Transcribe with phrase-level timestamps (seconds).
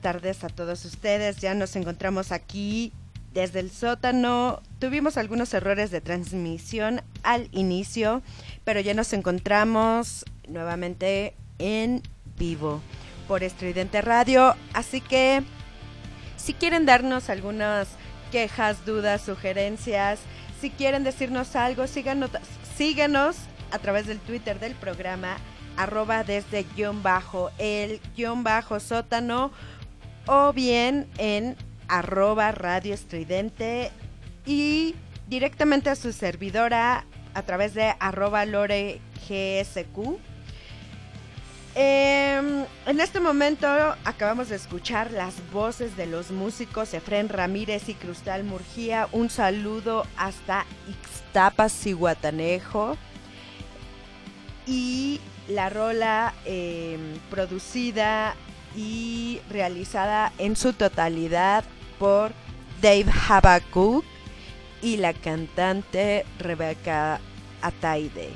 [0.00, 1.38] tardes a todos ustedes.
[1.38, 2.92] Ya nos encontramos aquí
[3.32, 4.62] desde el sótano.
[4.78, 8.22] Tuvimos algunos errores de transmisión al inicio,
[8.64, 12.02] pero ya nos encontramos nuevamente en
[12.38, 12.80] vivo
[13.26, 14.56] por Estridente Radio.
[14.72, 15.42] Así que
[16.36, 17.88] si quieren darnos algunas
[18.32, 20.20] quejas, dudas, sugerencias,
[20.60, 22.30] si quieren decirnos algo, síganos,
[22.76, 23.36] síganos
[23.70, 25.36] a través del Twitter del programa
[25.76, 29.52] arroba desde guion bajo el guion bajo sótano
[30.28, 31.56] o bien en
[31.88, 33.90] arroba radio estridente
[34.46, 34.94] y
[35.26, 39.00] directamente a su servidora a través de arroba lore.
[41.74, 43.66] Em, en este momento
[44.04, 49.06] acabamos de escuchar las voces de los músicos Efren Ramírez y Crustal Murgía.
[49.12, 52.96] Un saludo hasta Ixtapas y Guatanejo.
[54.66, 58.34] Y la rola em, producida
[58.78, 61.64] y realizada en su totalidad
[61.98, 62.30] por
[62.80, 64.04] Dave Habakuk
[64.80, 67.18] y la cantante Rebecca
[67.60, 68.30] Ataide.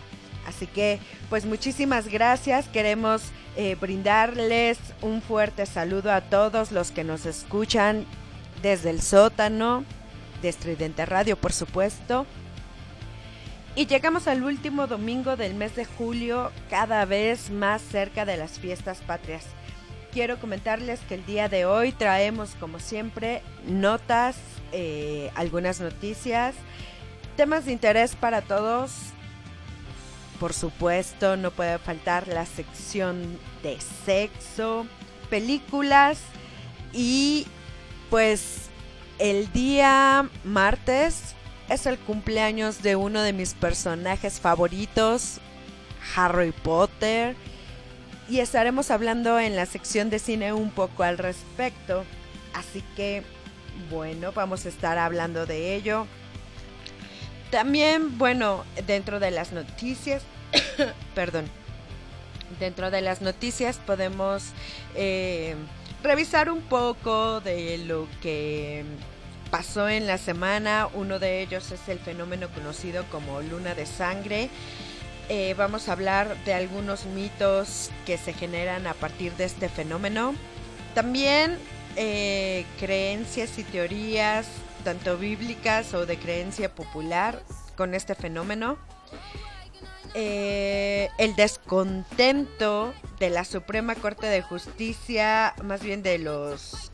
[0.49, 0.99] Así que,
[1.31, 2.67] pues muchísimas gracias.
[2.67, 3.23] Queremos
[3.57, 8.05] eh, brindarles un fuerte saludo a todos los que nos escuchan
[8.63, 9.85] desde el sótano
[10.43, 12.27] de Estridente Radio, por supuesto.
[13.77, 18.59] Y llegamos al último domingo del mes de julio, cada vez más cerca de las
[18.59, 19.45] fiestas patrias.
[20.13, 24.37] Quiero comentarles que el día de hoy traemos, como siempre, notas,
[24.71, 26.55] eh, algunas noticias,
[27.35, 28.93] temas de interés para todos.
[30.39, 34.87] Por supuesto, no puede faltar la sección de sexo,
[35.31, 36.19] películas
[36.93, 37.47] y
[38.11, 38.69] pues
[39.19, 41.35] el día martes
[41.71, 45.39] es el cumpleaños de uno de mis personajes favoritos,
[46.15, 47.35] Harry Potter,
[48.33, 52.03] y estaremos hablando en la sección de cine un poco al respecto.
[52.55, 53.23] Así que,
[53.91, 56.07] bueno, vamos a estar hablando de ello.
[57.51, 60.23] También, bueno, dentro de las noticias,
[61.15, 61.45] perdón,
[62.59, 64.45] dentro de las noticias podemos
[64.95, 65.55] eh,
[66.03, 68.83] revisar un poco de lo que
[69.51, 70.89] pasó en la semana.
[70.95, 74.49] Uno de ellos es el fenómeno conocido como luna de sangre.
[75.35, 80.35] Eh, vamos a hablar de algunos mitos que se generan a partir de este fenómeno.
[80.95, 81.57] También
[81.97, 84.47] eh, creencias y teorías,
[84.85, 87.43] tanto bíblicas o de creencia popular,
[87.79, 88.77] con este fenómeno.
[90.13, 96.93] Eh, el descontento de la Suprema Corte de Justicia, más bien de los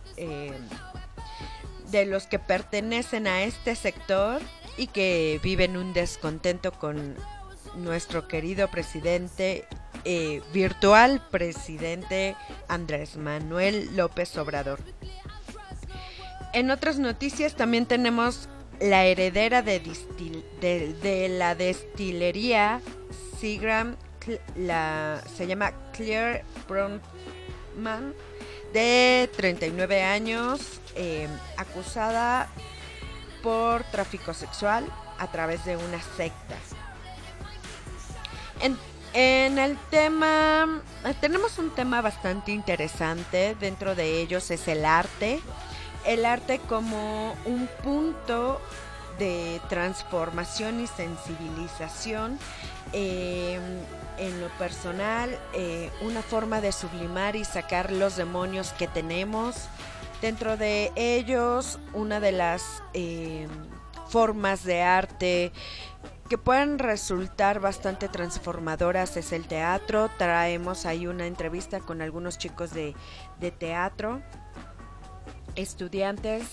[1.91, 4.41] de los que pertenecen a este sector
[4.77, 7.16] y que viven un descontento con
[7.77, 9.67] nuestro querido presidente,
[10.05, 12.37] eh, virtual presidente
[12.69, 14.81] Andrés Manuel López Obrador.
[16.53, 18.48] En otras noticias también tenemos
[18.81, 19.81] la heredera de,
[21.31, 22.81] la destilería
[23.39, 23.97] Seagram,
[25.37, 28.15] se llama Claire Bronfman,
[28.72, 32.48] de 39 años, eh, acusada
[33.42, 34.84] por tráfico sexual
[35.19, 36.57] a través de una secta.
[38.60, 40.83] En, el tema,
[41.21, 45.41] tenemos un tema bastante interesante, dentro de ellos es el arte,
[46.05, 48.60] el arte como un punto
[49.19, 52.39] de transformación y sensibilización
[52.93, 53.59] eh,
[54.19, 59.69] en lo personal, eh, una forma de sublimar y sacar los demonios que tenemos.
[60.21, 63.47] Dentro de ellos, una de las eh,
[64.09, 65.53] formas de arte
[66.28, 70.10] que pueden resultar bastante transformadoras es el teatro.
[70.19, 72.95] Traemos ahí una entrevista con algunos chicos de,
[73.41, 74.22] de teatro,
[75.57, 76.45] estudiantes,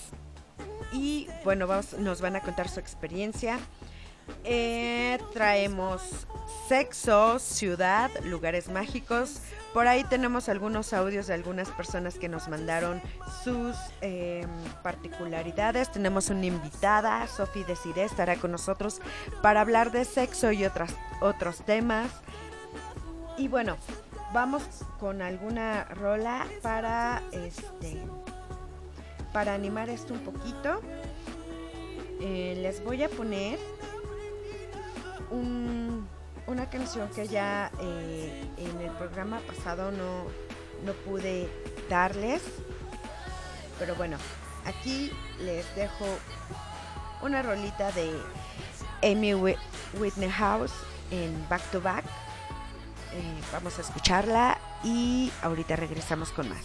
[0.92, 3.58] y bueno, vamos, nos van a contar su experiencia.
[4.44, 6.26] Eh, traemos
[6.68, 9.40] sexo, ciudad, lugares mágicos.
[9.76, 13.02] Por ahí tenemos algunos audios de algunas personas que nos mandaron
[13.44, 14.48] sus em,
[14.82, 15.92] particularidades.
[15.92, 19.02] Tenemos una invitada, Sofi Desiré, estará con nosotros
[19.42, 22.10] para hablar de sexo y otras, otros temas.
[23.36, 23.76] Y bueno,
[24.32, 24.62] vamos
[24.98, 28.00] con alguna rola para este
[29.34, 30.80] para animar esto un poquito.
[32.22, 33.58] Eh, les voy a poner
[35.30, 36.08] un
[36.46, 40.24] una canción que ya eh, en el programa pasado no,
[40.84, 41.50] no pude
[41.90, 42.42] darles.
[43.78, 44.16] Pero bueno,
[44.64, 46.06] aquí les dejo
[47.22, 48.10] una rolita de
[49.02, 50.72] Amy Whitney House
[51.10, 52.04] en Back to Back.
[53.12, 56.62] Eh, vamos a escucharla y ahorita regresamos con más.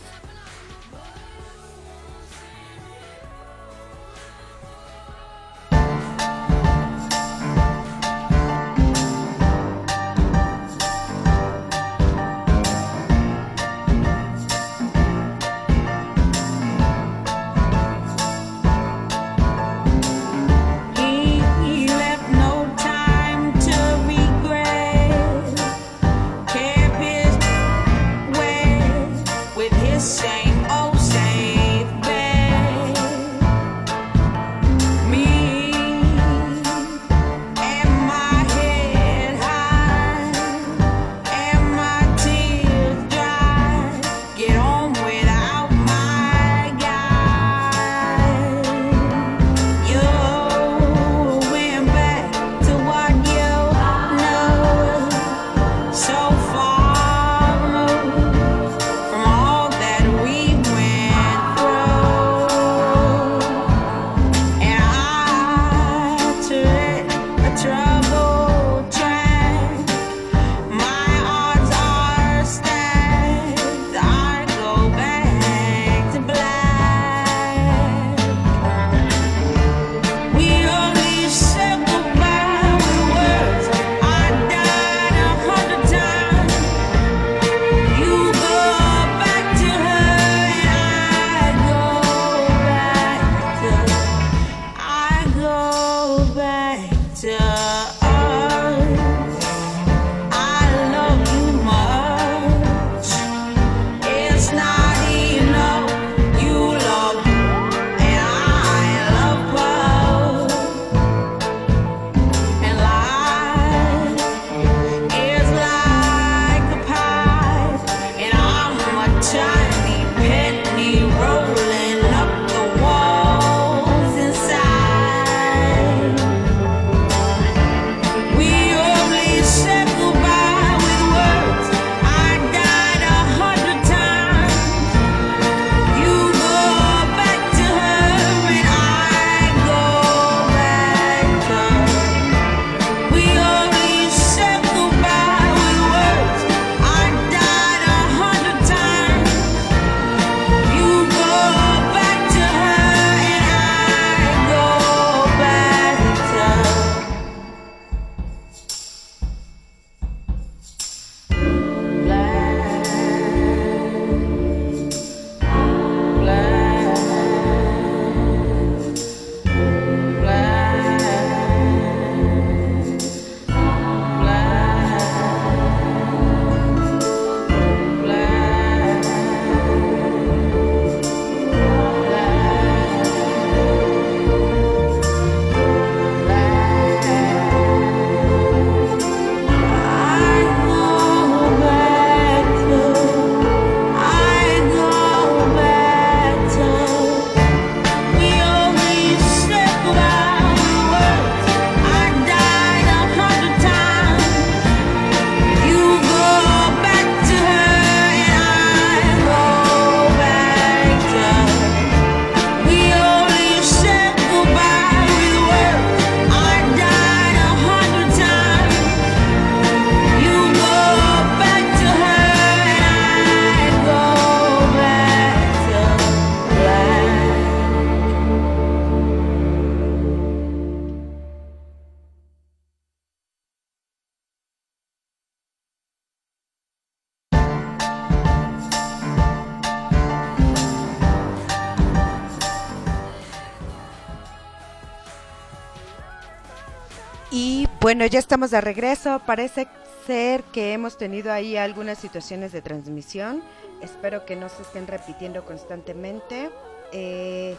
[247.91, 249.19] Bueno, ya estamos de regreso.
[249.25, 249.67] Parece
[250.07, 253.43] ser que hemos tenido ahí algunas situaciones de transmisión.
[253.81, 256.51] Espero que no se estén repitiendo constantemente.
[256.93, 257.57] Eh,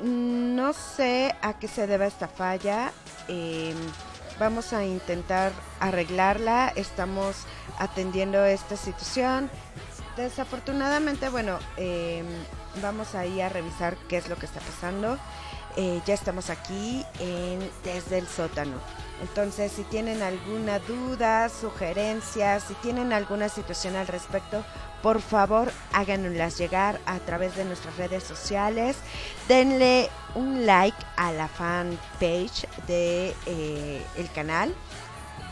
[0.00, 2.90] mm, no sé a qué se deba esta falla.
[3.28, 3.76] Em,
[4.40, 6.72] vamos a intentar arreglarla.
[6.74, 7.44] Estamos
[7.78, 9.50] atendiendo esta situación.
[10.16, 12.24] Desafortunadamente, bueno, eh,
[12.80, 15.18] vamos ahí a revisar qué es lo que está pasando.
[15.76, 18.80] Eh, ya estamos aquí en, desde el sótano.
[19.22, 24.64] Entonces, si tienen alguna duda, sugerencias, si tienen alguna situación al respecto,
[25.02, 28.96] por favor háganoslas llegar a través de nuestras redes sociales.
[29.48, 34.74] Denle un like a la fanpage de eh, el canal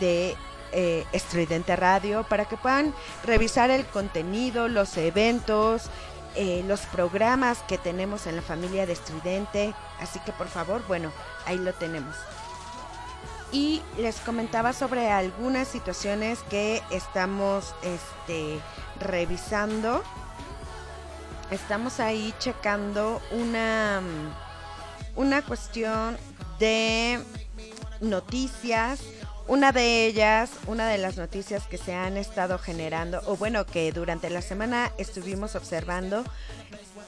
[0.00, 0.36] de
[0.72, 2.92] eh, Estridente Radio para que puedan
[3.24, 5.84] revisar el contenido, los eventos,
[6.36, 9.72] eh, los programas que tenemos en la familia de Estridente.
[10.00, 11.12] Así que por favor, bueno,
[11.46, 12.16] ahí lo tenemos.
[13.54, 18.58] Y les comentaba sobre algunas situaciones que estamos este,
[18.98, 20.02] revisando.
[21.52, 24.02] Estamos ahí checando una,
[25.14, 26.18] una cuestión
[26.58, 27.20] de
[28.00, 29.02] noticias.
[29.46, 33.92] Una de ellas, una de las noticias que se han estado generando, o bueno, que
[33.92, 36.24] durante la semana estuvimos observando,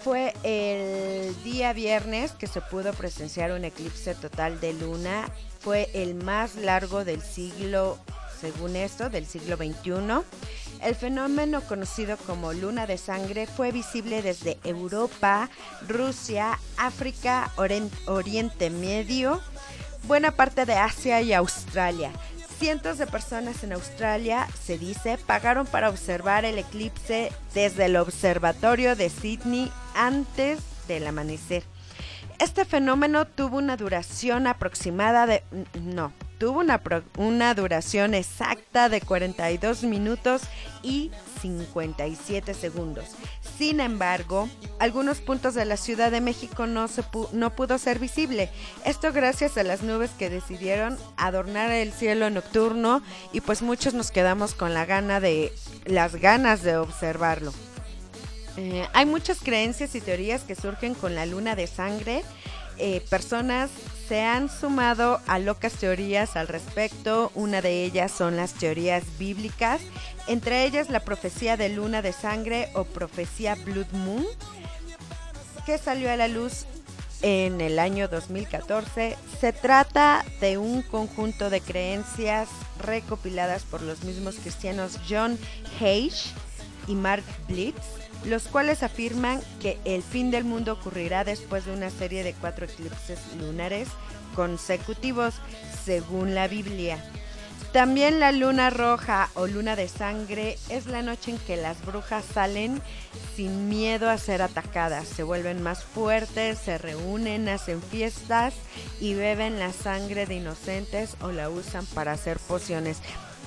[0.04, 5.24] fue el día viernes que se pudo presenciar un eclipse total de luna.
[5.66, 7.98] Fue el más largo del siglo,
[8.40, 10.22] según esto, del siglo XXI.
[10.80, 15.50] El fenómeno conocido como luna de sangre fue visible desde Europa,
[15.88, 17.50] Rusia, África,
[18.06, 19.40] Oriente Medio,
[20.04, 22.12] buena parte de Asia y Australia.
[22.60, 28.94] Cientos de personas en Australia, se dice, pagaron para observar el eclipse desde el observatorio
[28.94, 31.64] de Sydney antes del amanecer.
[32.38, 35.42] Este fenómeno tuvo una duración aproximada de...
[35.80, 36.82] No, tuvo una,
[37.16, 40.42] una duración exacta de 42 minutos
[40.82, 43.16] y 57 segundos.
[43.56, 47.02] Sin embargo, algunos puntos de la Ciudad de México no, se
[47.32, 48.50] no pudo ser visible.
[48.84, 53.02] Esto gracias a las nubes que decidieron adornar el cielo nocturno
[53.32, 55.52] y pues muchos nos quedamos con la gana de
[55.86, 57.52] las ganas de observarlo.
[58.56, 62.22] Eh, hay muchas creencias y teorías que surgen con la luna de sangre.
[62.78, 63.70] Eh, personas
[64.08, 67.30] se han sumado a locas teorías al respecto.
[67.34, 69.80] Una de ellas son las teorías bíblicas,
[70.26, 74.24] entre ellas la profecía de luna de sangre o profecía Blood Moon,
[75.64, 76.66] que salió a la luz
[77.22, 79.16] en el año 2014.
[79.40, 82.48] Se trata de un conjunto de creencias
[82.80, 85.38] recopiladas por los mismos cristianos John
[85.80, 86.30] Hage
[86.86, 87.82] y Mark Blitz,
[88.26, 92.66] los cuales afirman que el fin del mundo ocurrirá después de una serie de cuatro
[92.66, 93.88] eclipses lunares
[94.34, 95.34] consecutivos,
[95.84, 97.02] según la Biblia.
[97.72, 102.24] También la luna roja o luna de sangre es la noche en que las brujas
[102.24, 102.80] salen
[103.34, 108.54] sin miedo a ser atacadas, se vuelven más fuertes, se reúnen, hacen fiestas
[108.98, 112.98] y beben la sangre de inocentes o la usan para hacer pociones.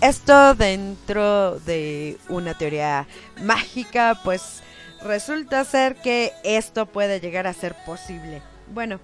[0.01, 3.07] Esto dentro de una teoría
[3.41, 4.61] mágica, pues
[5.03, 8.41] resulta ser que esto puede llegar a ser posible.
[8.73, 8.99] Bueno,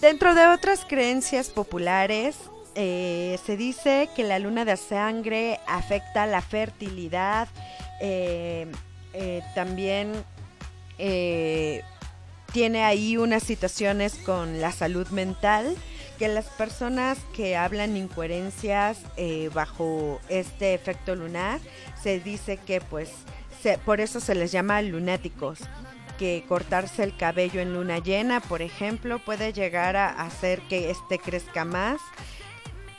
[0.00, 2.36] dentro de otras creencias populares,
[2.74, 7.48] eh, se dice que la luna de sangre afecta la fertilidad,
[8.00, 8.66] eh,
[9.14, 10.12] eh, también
[10.98, 11.82] eh,
[12.52, 15.74] tiene ahí unas situaciones con la salud mental,
[16.18, 18.98] que las personas que hablan incoherencias
[19.52, 21.60] bajo este efecto lunar,
[22.02, 23.10] se dice que pues
[23.84, 25.60] por eso se les llama lunáticos
[26.18, 31.18] que cortarse el cabello en luna llena, por ejemplo, puede llegar a hacer que este
[31.18, 32.00] crezca más.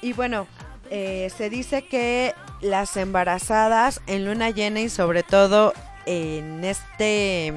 [0.02, 0.48] Y bueno,
[0.90, 5.74] eh, se dice que las embarazadas en luna llena y sobre todo
[6.06, 7.54] en este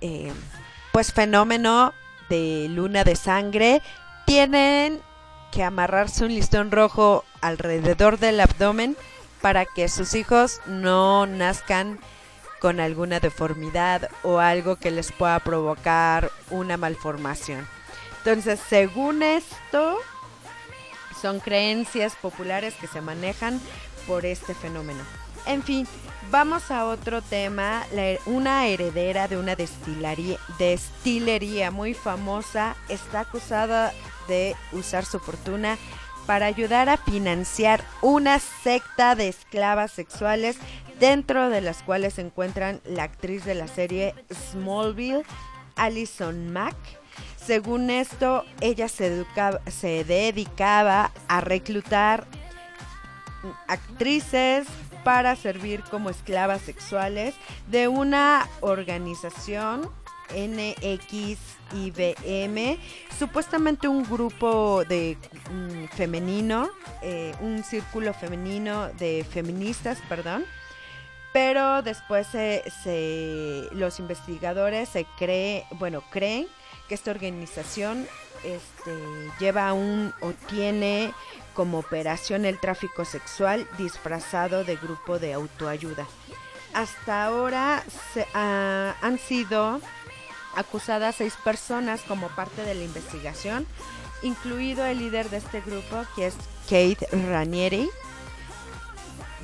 [0.00, 0.32] eh,
[0.92, 1.92] pues fenómeno
[2.28, 3.82] de luna de sangre
[4.26, 5.00] tienen
[5.52, 8.96] que amarrarse un listón rojo alrededor del abdomen
[9.40, 11.98] para que sus hijos no nazcan
[12.60, 17.66] con alguna deformidad o algo que les pueda provocar una malformación.
[18.18, 19.96] Entonces, según esto,
[21.20, 23.60] son creencias populares que se manejan
[24.06, 25.00] por este fenómeno.
[25.46, 25.86] En fin,
[26.30, 27.82] vamos a otro tema.
[28.26, 29.56] Una heredera de una
[30.58, 33.94] destilería muy famosa está acusada
[34.28, 35.78] de usar su fortuna
[36.26, 40.58] para ayudar a financiar una secta de esclavas sexuales
[41.00, 45.24] dentro de las cuales se encuentran la actriz de la serie Smallville,
[45.74, 46.76] Alison Mack.
[47.36, 49.24] Según esto, ella se,
[50.04, 52.26] dedicaba a reclutar
[53.66, 54.66] actrices
[55.02, 57.34] para servir como esclavas sexuales
[57.68, 59.90] de una organización
[60.36, 61.08] NXIBM,
[63.18, 65.16] supuestamente un grupo de
[65.50, 66.68] mm, femenino,
[67.02, 70.44] eh, un círculo femenino de feministas, perdón.
[71.32, 76.48] Pero después se, se- los investigadores se cree, bueno, creen
[76.88, 78.08] que esta organización
[78.42, 78.92] este,
[79.38, 81.12] lleva un o tiene
[81.54, 86.06] como operación el tráfico sexual disfrazado de grupo de autoayuda.
[86.74, 87.84] Hasta ahora
[88.14, 89.80] se, ah, han sido
[90.56, 93.66] acusadas seis personas como parte de la investigación,
[94.22, 96.34] incluido el líder de este grupo, que es
[96.64, 97.88] Kate Ranieri,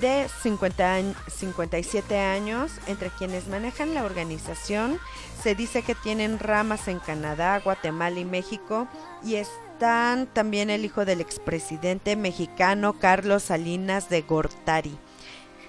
[0.00, 4.98] de 50 añ- 57 años, entre quienes manejan la organización.
[5.42, 8.88] Se dice que tienen ramas en Canadá, Guatemala y México,
[9.24, 14.96] y están también el hijo del expresidente mexicano Carlos Salinas de Gortari,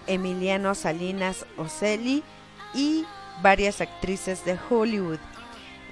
[0.07, 2.23] Emiliano Salinas Ocelli
[2.73, 3.05] y
[3.41, 5.19] varias actrices de Hollywood.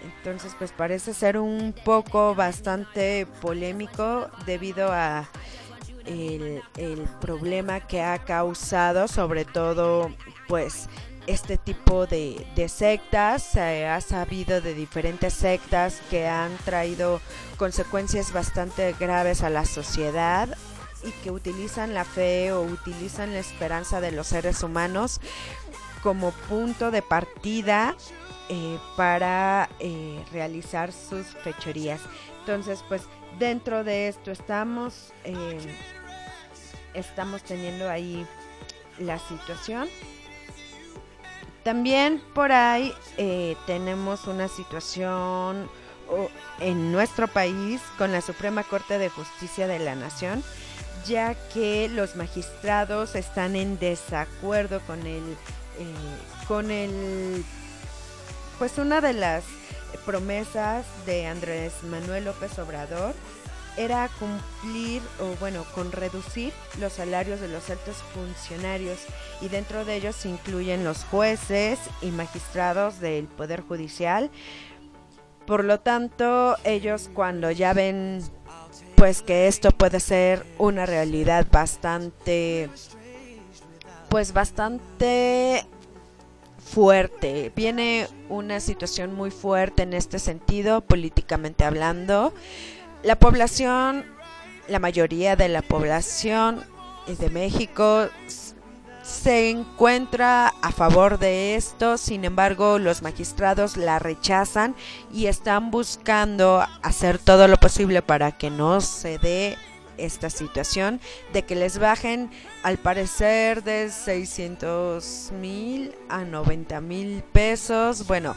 [0.04, 5.28] Entonces, pues parece ser un poco bastante polémico debido a
[6.06, 10.12] el, el problema que ha causado, sobre todo,
[10.48, 10.88] pues
[11.28, 13.44] este tipo de, sectas.
[13.44, 17.22] Se ha sabido de diferentes sectas que han traído
[17.58, 20.58] consecuencias bastante graves a la sociedad
[21.04, 25.20] y que utilizan la fe o utilizan la esperanza de los seres humanos
[26.02, 27.96] como punto de partida
[28.50, 32.02] eh, para eh, realizar sus fechorías.
[32.40, 33.04] Entonces, pues
[33.40, 35.58] dentro de esto estamos, eh,
[36.96, 38.26] estamos teniendo ahí
[39.00, 39.88] la situación.
[41.64, 45.70] También por ahí eh, tenemos una situación
[46.60, 50.44] en nuestro país con la Suprema Corte de Justicia de la Nación,
[51.08, 55.24] ya que los magistrados están en desacuerdo con el,
[55.80, 57.44] eh, con el,
[58.60, 59.44] pues una de las
[60.06, 63.16] promesas de Andrés Manuel López Obrador
[63.78, 69.00] era cumplir o bueno, con reducir los salarios de los altos funcionarios
[69.42, 74.30] y dentro de ellos se incluyen los jueces y magistrados del Poder Judicial.
[75.46, 78.22] Por lo tanto, ellos cuando ya ven
[78.96, 82.70] pues que esto puede ser una realidad bastante
[84.10, 85.66] pues bastante
[86.66, 87.52] fuerte.
[87.56, 92.34] Viene una situación muy fuerte en este sentido, políticamente hablando.
[93.06, 94.04] La población,
[94.68, 96.64] la mayoría de la población
[97.06, 98.08] de México
[99.04, 104.76] se encuentra a favor de esto, sin embargo los magistrados la rechazan
[105.14, 109.56] y están buscando hacer todo lo posible para que no se dé
[110.00, 111.00] esta situación
[111.32, 112.32] de que les bajen
[112.64, 118.08] al parecer de 600 mil a 90 mil pesos.
[118.08, 118.36] Bueno,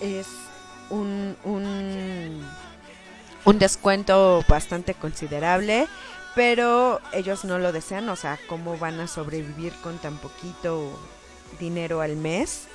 [0.00, 0.28] es
[0.90, 2.46] un, un,
[3.44, 5.88] un descuento bastante considerable,
[6.34, 10.90] pero ellos no lo desean, o sea, ¿cómo van a sobrevivir con tan poquito
[11.58, 12.68] dinero al mes?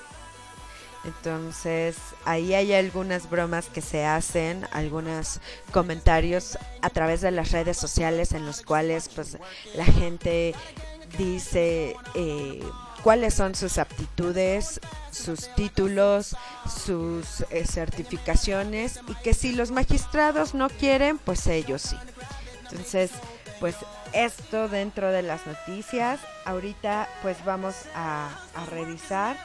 [1.05, 5.39] Entonces, ahí hay algunas bromas que se hacen, algunos
[5.71, 9.37] comentarios a través de las redes sociales en los cuales pues
[9.75, 10.55] la gente
[11.17, 12.63] dice eh,
[13.05, 16.35] cuáles son sus aptitudes, sus títulos,
[16.67, 21.97] sus eh, certificaciones y que si los magistrados no quieren, pues ellos sí.
[22.63, 23.11] Entonces,
[23.59, 23.75] pues
[24.11, 26.19] esto dentro de las noticias.
[26.45, 28.27] Ahorita pues vamos a,
[28.71, 29.37] revisar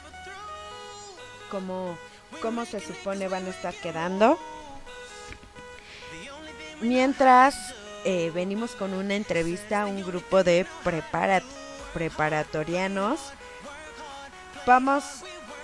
[1.51, 1.95] cómo,
[2.41, 4.39] cómo se supone van a estar quedando.
[6.81, 11.43] Mientras eh, venimos con una entrevista a un grupo de prepara-
[11.93, 13.19] preparatorianos,
[14.65, 15.03] vamos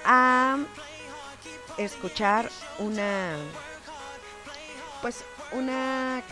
[0.05, 0.57] a
[1.77, 3.35] escuchar una,
[5.01, 6.23] pues una,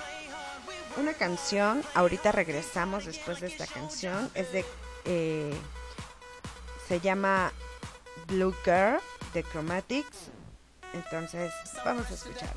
[0.98, 1.84] una canción.
[1.94, 4.30] Ahorita regresamos después de esta canción.
[4.34, 4.66] Es de,
[5.06, 5.54] eh,
[6.88, 7.52] se llama
[8.28, 9.00] Blue Girl
[9.34, 10.30] de Chromatics.
[10.94, 11.52] Entonces,
[11.84, 12.54] vamos a escuchar.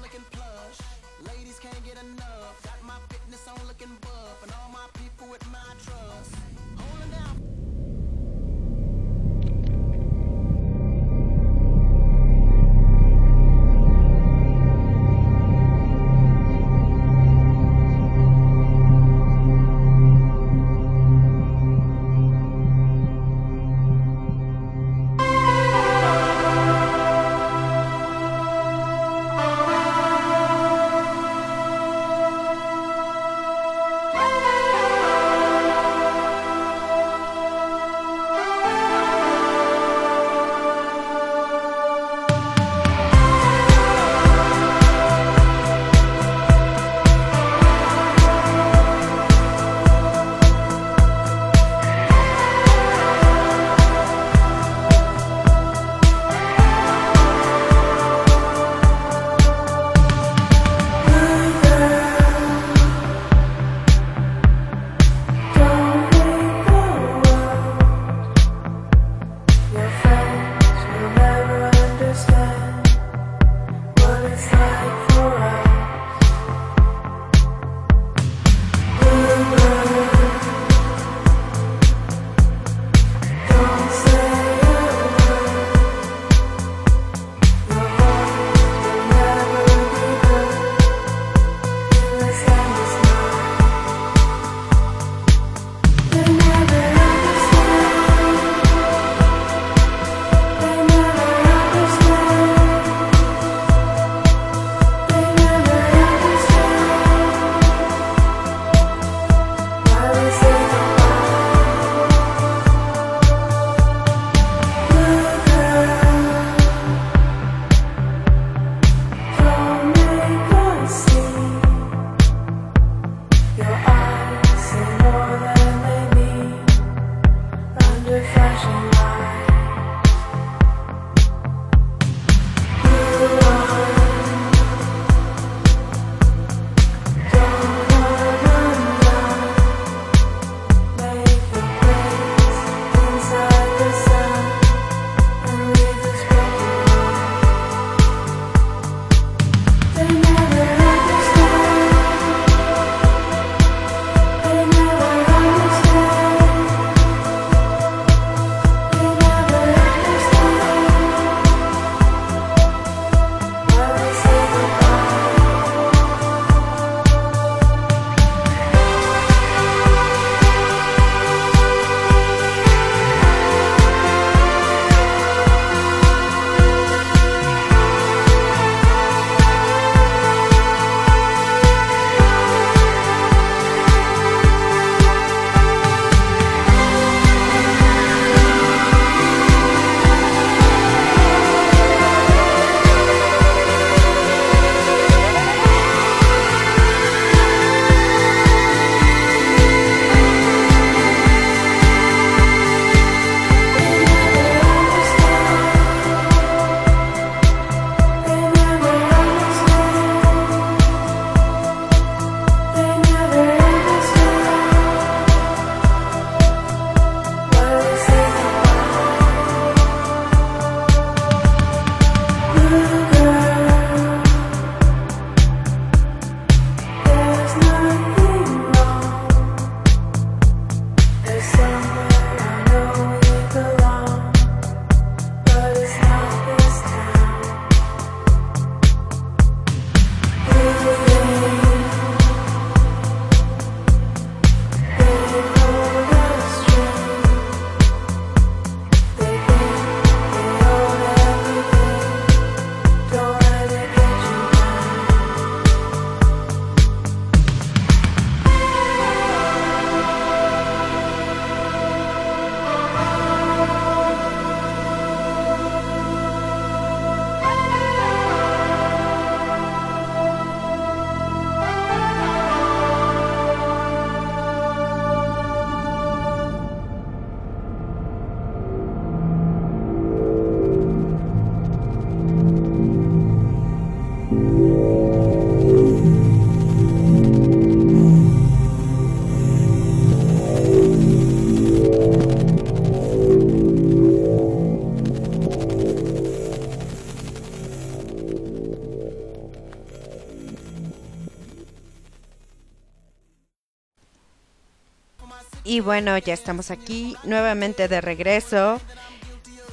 [305.69, 308.81] Y bueno, ya estamos aquí nuevamente de regreso.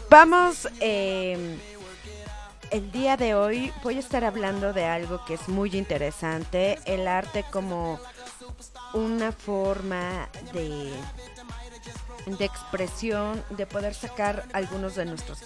[0.10, 1.58] Vamos, eh,
[2.70, 7.08] el día de hoy voy a estar hablando de algo que es muy interesante, el
[7.08, 7.98] arte como
[8.94, 10.92] una forma de,
[12.26, 15.44] de expresión, de poder sacar algunos de nuestros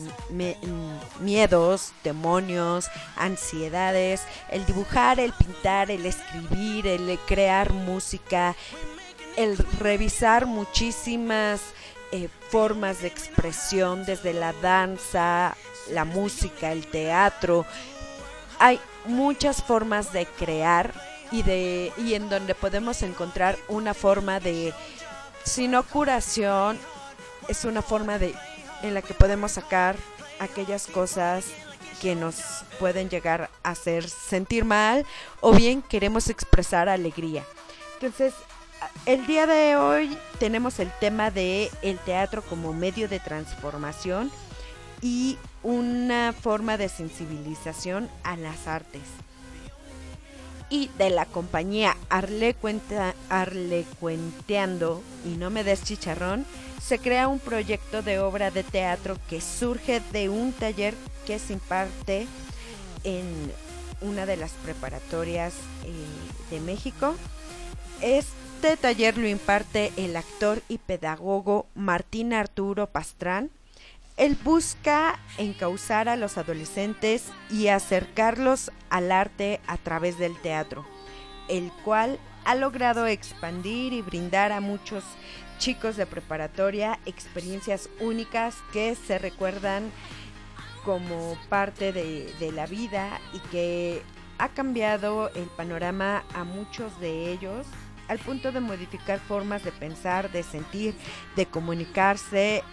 [1.20, 8.56] miedos, demonios, ansiedades, el dibujar, el pintar, el escribir, el crear música,
[9.40, 11.62] el revisar muchísimas
[12.12, 15.56] eh, formas de expresión, desde la danza,
[15.92, 17.66] la música, el teatro.
[18.60, 20.94] Hay muchas formas de crear
[21.32, 24.74] y de y en donde podemos encontrar una forma de
[25.46, 26.78] si no curación
[27.48, 28.36] es una forma de
[28.82, 29.96] en la que podemos sacar
[30.40, 31.46] aquellas cosas
[32.02, 35.06] que nos pueden llegar a hacer sentir mal
[35.40, 37.46] o bien queremos expresar alegría.
[37.94, 38.34] Entonces,
[39.06, 44.32] el día de hoy tenemos el tema de el teatro como medio de transformación
[45.02, 49.02] y una forma de sensibilización a las artes.
[50.70, 56.46] Y de la compañía Arlecuenta, Arlecuenteando y No Me Des Chicharrón,
[56.80, 60.94] se crea un proyecto de obra de teatro que surge de un taller
[61.26, 62.28] que se imparte
[63.04, 63.52] en
[64.02, 65.54] una de las preparatorias
[65.86, 66.06] eh,
[66.52, 67.16] de México.
[68.62, 73.52] Este taller lo imparte el actor y pedagogo Martín Arturo Pastrán.
[74.18, 80.86] Él busca encauzar a los adolescentes y acercarlos al arte a través del teatro,
[81.48, 85.06] el cual ha logrado expandir y brindar a muchos
[85.58, 89.90] chicos de preparatoria experiencias únicas que se recuerdan
[90.84, 94.02] como parte de, de la vida y que
[94.38, 97.66] ha cambiado el panorama a muchos de ellos
[98.10, 100.94] al punto de modificar formas de pensar, de sentir,
[101.38, 102.64] de comunicarse.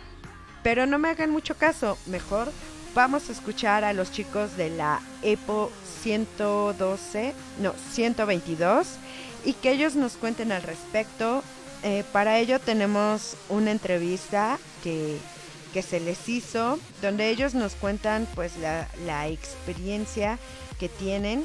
[0.64, 2.50] Pero no me hagan mucho caso, mejor
[2.96, 5.70] vamos a escuchar a los chicos de la EPO
[6.02, 8.88] 112, no, 122,
[9.44, 11.44] y que ellos nos cuenten al respecto.
[11.82, 15.18] Eh, para ello tenemos una entrevista que,
[15.74, 20.38] que se les hizo, donde ellos nos cuentan pues la, la experiencia
[20.80, 21.44] que tienen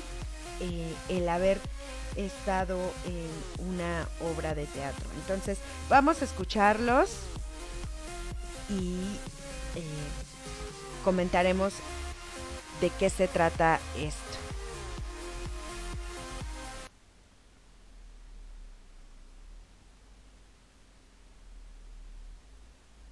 [0.62, 1.60] eh, el haber
[2.16, 5.06] estado en una obra de teatro.
[5.22, 5.58] Entonces,
[5.90, 7.10] vamos a escucarlos
[8.70, 8.96] y
[9.76, 9.84] eh,
[11.04, 11.74] comentaremos
[12.80, 14.42] de qué se trata esto.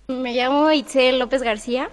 [0.08, 1.90] Me llamo Itzel López García.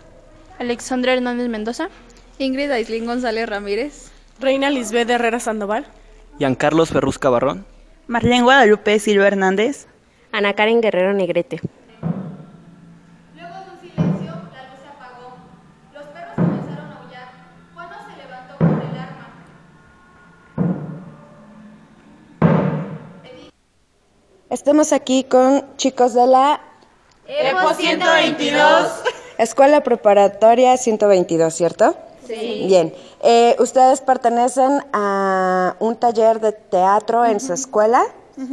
[0.58, 1.90] Alexandra Hernández Mendoza.
[2.38, 4.10] Ingrid Aislin González Ramírez.
[4.40, 5.86] Reina Lisbeth Herrera Sandoval.
[6.38, 7.64] Giancarlos Ferrusca Barrón.
[8.08, 9.86] Marlene Guadalupe Silva Hernández.
[10.32, 11.60] Ana Karen Guerrero Negrete.
[13.34, 15.36] Luego de un silencio, la luz se apagó.
[15.94, 17.28] Los perros comenzaron a aullar.
[17.74, 19.26] Juana se levantó con el arma.
[24.50, 26.60] Estamos aquí con chicos de la
[27.26, 29.02] EPO 122.
[29.38, 31.96] Escuela Preparatoria 122, ¿cierto?
[32.26, 32.64] Sí.
[32.66, 32.92] Bien.
[33.22, 38.04] Eh, ¿Ustedes pertenecen a un taller de teatro en su escuela?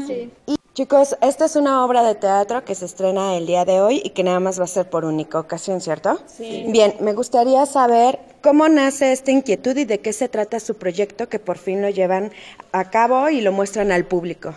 [0.07, 0.31] Sí.
[0.45, 4.01] Y chicos, esta es una obra de teatro que se estrena el día de hoy
[4.03, 6.19] y que nada más va a ser por única ocasión, ¿cierto?
[6.25, 6.65] Sí.
[6.69, 11.29] Bien, me gustaría saber cómo nace esta inquietud y de qué se trata su proyecto
[11.29, 12.31] que por fin lo llevan
[12.71, 14.55] a cabo y lo muestran al público.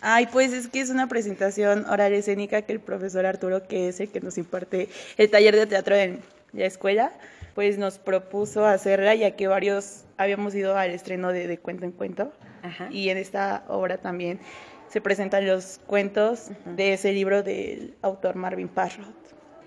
[0.00, 3.98] Ay, pues es que es una presentación oral escénica que el profesor Arturo, que es
[3.98, 7.12] el que nos imparte el taller de teatro en la escuela,
[7.58, 11.90] pues nos propuso hacerla ya que varios habíamos ido al estreno de, de Cuento en
[11.90, 12.30] Cuento
[12.62, 12.86] Ajá.
[12.88, 14.38] y en esta obra también
[14.86, 19.12] se presentan los cuentos de ese libro del autor Marvin Parrott.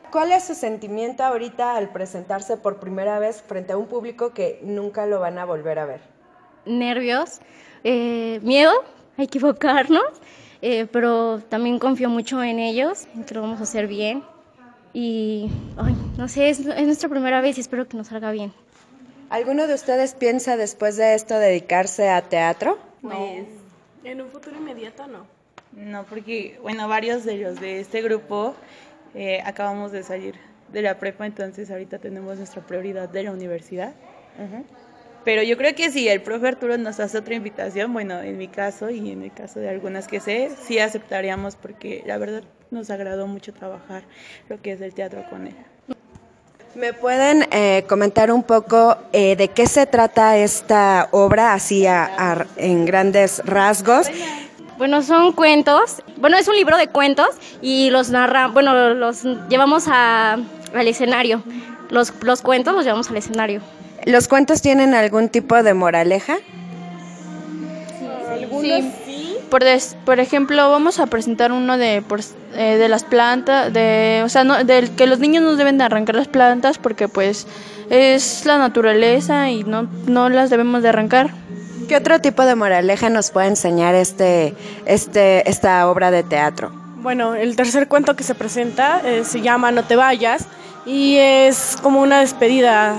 [0.10, 4.62] ¿Cuál es su sentimiento ahorita al presentarse por primera vez frente a un público que
[4.64, 6.00] nunca lo van a volver a ver?
[6.66, 7.42] Nervios,
[7.84, 8.72] eh, miedo
[9.18, 10.22] a equivocarnos,
[10.62, 14.24] eh, pero también confío mucho en ellos, en que lo vamos a hacer bien.
[14.94, 18.52] Y, ay, no sé, es, es nuestra primera vez y espero que nos salga bien.
[19.30, 22.78] ¿Alguno de ustedes piensa después de esto dedicarse a teatro?
[23.02, 23.46] Pues
[24.04, 25.26] en un futuro inmediato no.
[25.72, 28.56] No, porque, bueno, varios de los de este grupo
[29.16, 30.36] eh, acabamos de salir
[30.72, 33.94] de la prepa, entonces ahorita tenemos nuestra prioridad de la universidad.
[35.24, 38.48] Pero yo creo que si el profe Arturo nos hace otra invitación, bueno, en mi
[38.48, 42.90] caso y en el caso de algunas que sé, sí aceptaríamos porque la verdad nos
[42.90, 44.04] agradó mucho trabajar
[44.50, 45.56] lo que es el teatro con él.
[46.74, 52.06] ¿Me pueden eh, comentar un poco eh, de qué se trata esta obra, así a-
[52.06, 54.08] a- en grandes rasgos?
[54.78, 56.02] Bueno, son cuentos.
[56.18, 57.28] Bueno, es un libro de cuentos
[57.62, 60.34] y los narra, bueno, los llevamos a,
[60.74, 61.44] al escenario.
[61.90, 63.62] Los, los cuentos los llevamos al escenario.
[64.06, 66.38] ¿Los cuentos tienen algún tipo de moraleja?
[68.62, 69.11] Sí.
[69.52, 72.22] Por, des- por ejemplo, vamos a presentar uno de, por-
[72.56, 75.84] eh, de las plantas, de, o sea, no, del que los niños no deben de
[75.84, 77.46] arrancar las plantas porque pues
[77.90, 81.32] es la naturaleza y no, no las debemos de arrancar.
[81.90, 86.72] ¿Qué otro tipo de moraleja nos puede enseñar este, este, esta obra de teatro?
[87.02, 90.46] Bueno, el tercer cuento que se presenta eh, se llama No te vayas
[90.86, 92.96] y es como una despedida,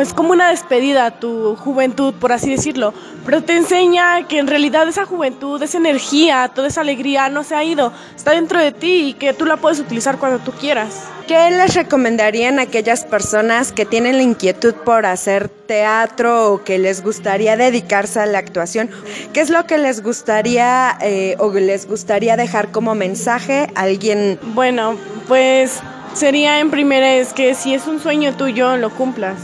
[0.00, 2.94] es como una despedida a tu juventud, por así decirlo,
[3.24, 7.54] pero te enseña que en realidad esa juventud, esa energía, toda esa alegría no se
[7.54, 11.04] ha ido, está dentro de ti y que tú la puedes utilizar cuando tú quieras.
[11.26, 16.78] ¿Qué les recomendarían a aquellas personas que tienen la inquietud por hacer teatro o que
[16.78, 18.90] les gustaría dedicarse a la actuación?
[19.32, 24.38] ¿Qué es lo que les gustaría eh, o les gustaría dejar como mensaje a alguien?
[24.54, 25.80] Bueno, pues
[26.12, 29.38] sería en primera es que si es un sueño tuyo, lo cumplas.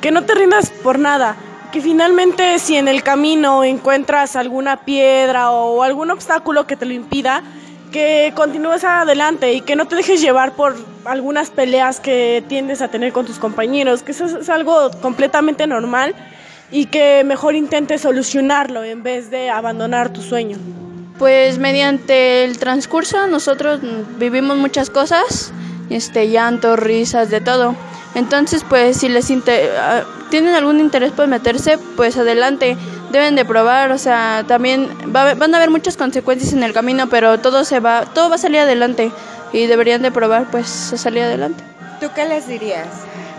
[0.00, 1.36] Que no te rindas por nada.
[1.72, 6.92] Que finalmente si en el camino encuentras alguna piedra o algún obstáculo que te lo
[6.92, 7.42] impida,
[7.92, 12.88] que continúes adelante y que no te dejes llevar por algunas peleas que tiendes a
[12.88, 16.14] tener con tus compañeros, que eso es algo completamente normal
[16.70, 20.58] y que mejor intentes solucionarlo en vez de abandonar tu sueño.
[21.18, 23.80] Pues mediante el transcurso nosotros
[24.18, 25.52] vivimos muchas cosas,
[25.90, 27.74] este llanto, risas, de todo.
[28.14, 32.76] Entonces, pues si les ah, tienen algún interés por meterse, pues adelante,
[33.12, 36.72] deben de probar, o sea, también va a van a haber muchas consecuencias en el
[36.72, 39.12] camino, pero todo se va, todo va a salir adelante
[39.52, 41.62] y deberían de probar pues a salir adelante.
[42.00, 42.88] ¿Tú qué les dirías?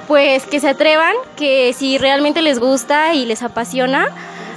[0.08, 4.10] Pues que se atrevan, que si realmente les gusta y les apasiona,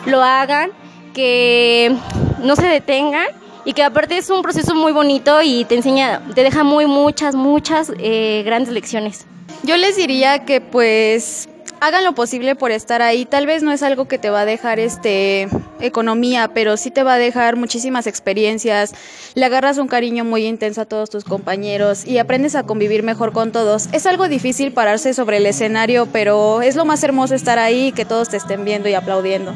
[0.07, 0.70] lo hagan,
[1.12, 1.96] que
[2.40, 3.26] no se detengan
[3.64, 7.34] y que aparte es un proceso muy bonito y te enseña, te deja muy muchas,
[7.34, 9.26] muchas eh, grandes lecciones.
[9.62, 11.48] Yo les diría que pues
[11.80, 13.24] hagan lo posible por estar ahí.
[13.24, 15.48] Tal vez no es algo que te va a dejar este
[15.80, 18.92] economía, pero sí te va a dejar muchísimas experiencias.
[19.34, 23.32] Le agarras un cariño muy intenso a todos tus compañeros y aprendes a convivir mejor
[23.32, 23.88] con todos.
[23.92, 27.92] Es algo difícil pararse sobre el escenario, pero es lo más hermoso estar ahí y
[27.92, 29.54] que todos te estén viendo y aplaudiendo.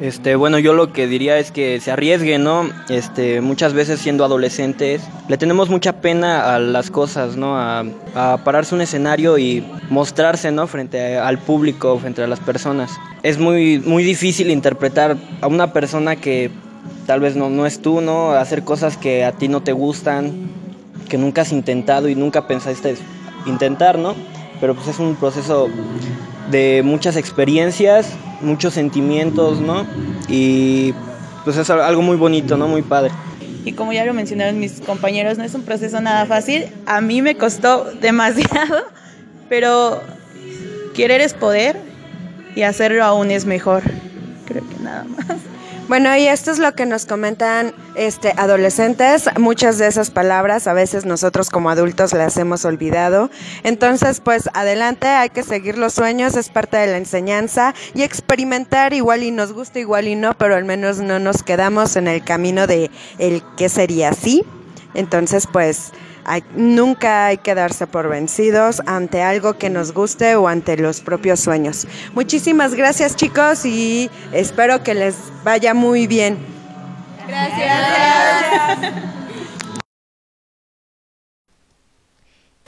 [0.00, 2.68] Este, bueno, yo lo que diría es que se arriesguen, ¿no?
[2.88, 7.56] Este, muchas veces siendo adolescentes le tenemos mucha pena a las cosas, ¿no?
[7.56, 7.84] A,
[8.44, 10.66] pararse un escenario y mostrarse, ¿no?
[10.66, 12.90] Frente al público, frente a las personas.
[13.22, 16.50] Es muy, muy difícil interpretar a una persona que
[17.06, 18.32] tal vez no, no es tú, ¿no?
[18.32, 20.50] Hacer cosas que a ti no te gustan,
[21.08, 22.96] que nunca has intentado y nunca pensaste
[23.46, 24.14] intentar, ¿no?
[24.60, 25.68] Pero pues es un proceso
[26.50, 29.86] de muchas experiencias, muchos sentimientos, ¿no?
[30.28, 30.94] Y
[31.44, 32.68] pues es algo muy bonito, ¿no?
[32.68, 33.10] Muy padre.
[33.64, 36.66] Y como ya lo mencionaron mis compañeros, no es un proceso nada fácil.
[36.86, 38.84] A mí me costó demasiado,
[39.48, 40.02] pero
[40.94, 41.76] querer es poder
[42.54, 43.82] y hacerlo aún es mejor.
[44.46, 45.53] Creo que nada más.
[45.86, 49.28] Bueno, y esto es lo que nos comentan este, adolescentes.
[49.38, 53.30] Muchas de esas palabras a veces nosotros como adultos las hemos olvidado.
[53.64, 58.94] Entonces, pues adelante, hay que seguir los sueños, es parte de la enseñanza y experimentar
[58.94, 62.24] igual y nos gusta, igual y no, pero al menos no nos quedamos en el
[62.24, 64.42] camino de el qué sería así.
[64.94, 65.92] Entonces, pues
[66.54, 71.40] nunca hay que darse por vencidos ante algo que nos guste o ante los propios
[71.40, 71.86] sueños.
[72.14, 76.38] Muchísimas gracias chicos y espero que les vaya muy bien.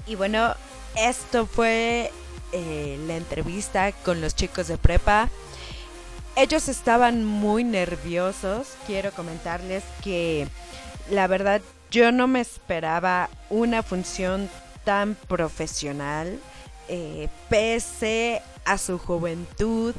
[0.07, 0.55] Y bueno,
[0.97, 2.13] esto fue
[2.53, 5.29] eh, la entrevista con los chicos de prepa.
[6.37, 8.69] Ellos estaban muy nerviosos.
[8.87, 10.47] Quiero comentarles que
[11.11, 14.49] la verdad yo no me esperaba una función
[14.85, 16.39] tan profesional,
[16.89, 19.95] eh, pese a su juventud,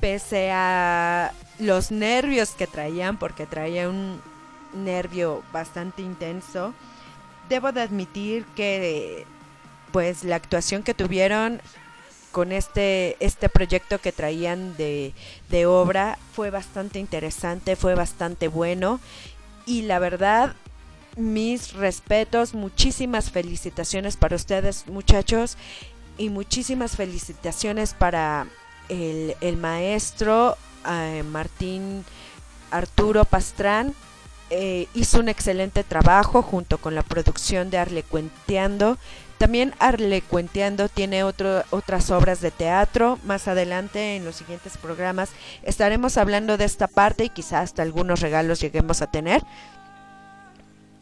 [0.00, 4.20] pese a los nervios que traían, porque traía un
[4.72, 6.74] nervio bastante intenso.
[7.48, 9.26] Debo de admitir que
[9.92, 11.60] pues la actuación que tuvieron
[12.30, 15.14] con este, este proyecto que traían de,
[15.48, 19.00] de obra fue bastante interesante, fue bastante bueno
[19.64, 20.54] y la verdad
[21.18, 25.56] mis respetos, muchísimas felicitaciones para ustedes muchachos
[26.16, 28.46] y muchísimas felicitaciones para
[28.88, 30.56] el, maestro
[30.88, 32.04] eh, Martín
[32.70, 33.94] Arturo Pastrán
[34.50, 38.96] eh, hizo un excelente trabajo junto con la producción de Arlecuenteando.
[39.36, 43.18] También Arlecuenteando tiene otro, otras obras de teatro.
[43.24, 45.30] Más adelante en los siguientes programas
[45.62, 49.42] estaremos hablando de esta parte y quizás hasta algunos regalos lleguemos a tener.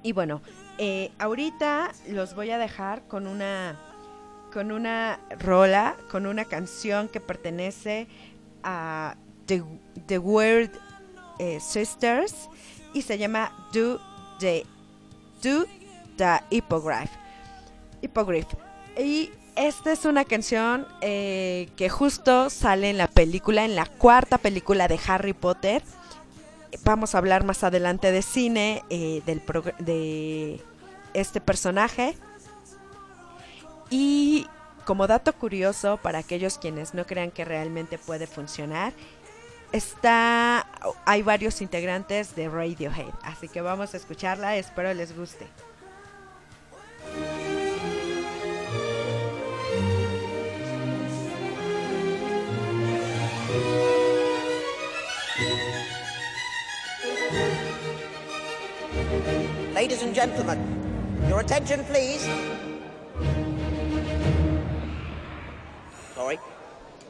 [0.02, 0.42] Y bueno,
[0.78, 3.76] eh, ahorita los voy a dejar con una
[4.52, 8.06] con una rola, con una canción que pertenece
[8.62, 9.62] a The,
[10.06, 10.70] The Weird
[11.38, 12.48] eh, Sisters
[12.94, 14.00] y se llama Do
[14.38, 14.64] the
[15.42, 15.66] Do
[16.16, 17.10] the Hippogriff.
[18.00, 18.46] Hippogriff.
[18.98, 24.38] Y esta es una canción eh, que justo sale en la película, en la cuarta
[24.38, 25.82] película de Harry Potter.
[26.86, 29.42] Vamos a hablar más adelante de cine, eh, del
[29.80, 30.60] de
[31.14, 32.14] este personaje.
[33.90, 34.46] Y
[34.84, 38.92] como dato curioso para aquellos quienes no crean que realmente puede funcionar,
[39.72, 40.68] está
[41.04, 45.48] hay varios integrantes de Radiohead, así que vamos a escucharla, espero les guste.
[59.96, 62.20] Ladies and gentlemen, your attention, please.
[66.14, 66.38] Sorry.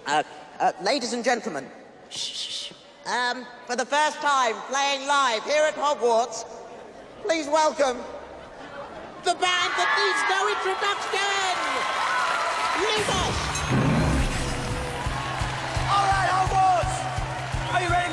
[0.07, 0.23] Uh,
[0.61, 1.67] uh, ladies and gentlemen,
[2.11, 2.71] shh.
[3.05, 6.45] Um, for the first time playing live here at Hogwarts,
[7.23, 7.97] please welcome
[9.25, 11.57] the band that needs no introduction!
[12.87, 13.39] Lumos!
[15.91, 16.95] All right, Hogwarts!
[17.75, 18.06] Are you ready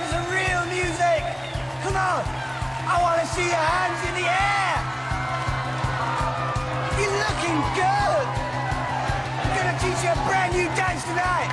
[3.33, 4.77] see your hands in the air!
[7.01, 8.27] You're looking good!
[9.41, 11.49] I'm gonna teach you a brand new dance tonight!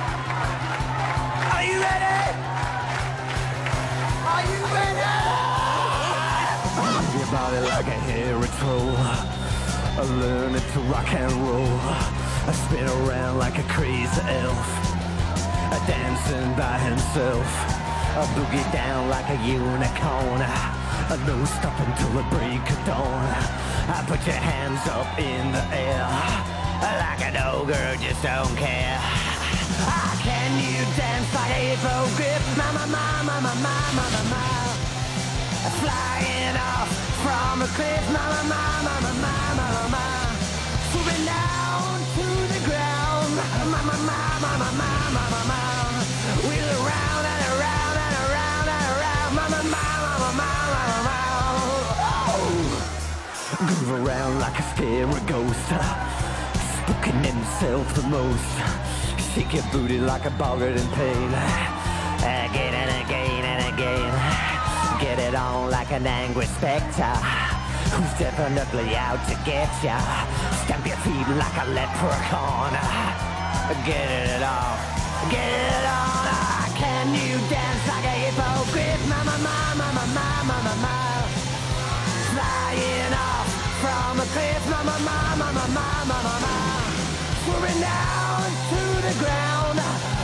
[1.57, 2.21] Are you ready?
[4.29, 5.17] Are you ready?
[6.77, 8.93] Move your body like a hairy troll.
[9.97, 11.77] I learn it to rock and roll.
[12.45, 14.69] I spin around like a crazy elf.
[15.73, 17.49] A dancing by himself.
[18.13, 20.80] I boogie down like a unicorn.
[21.09, 23.25] No stop until the break of dawn.
[23.89, 26.07] I put your hands up in the air.
[26.81, 28.97] Like an ogre, just don't care.
[29.83, 32.57] Ah, Can you dance like a hippogriff?
[32.57, 34.43] Mama, mama, mama, mama, mama.
[35.83, 36.89] Flying off
[37.21, 39.40] from a cliff, mama, mama, mama, mama, mama.
[53.61, 58.51] Groove around like a scary ghost, spooking himself the most.
[59.33, 61.29] Shake your booty like a boggart in pain,
[62.25, 64.99] again and again and again.
[64.99, 67.13] Get it on like an angry spectre
[67.91, 69.99] Who's definitely out to get ya?
[70.63, 72.71] Stamp your feet like a leprechaun.
[73.85, 74.77] Get it on,
[75.29, 76.71] get it on.
[76.81, 78.21] Can you dance like a?
[78.37, 78.65] Mama,
[79.09, 79.30] mama,
[84.33, 86.53] cliff Mama, mama, mama, mama, mama
[87.43, 89.77] Swooping down to the ground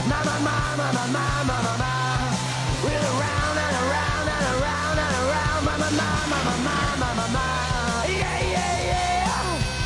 [0.08, 1.92] Mama, mama, mama, mama, mama
[2.84, 7.44] Wheel around and around and around and around Mama, mama, mama, mama, mama
[8.08, 9.76] Yeah, yeah, yeah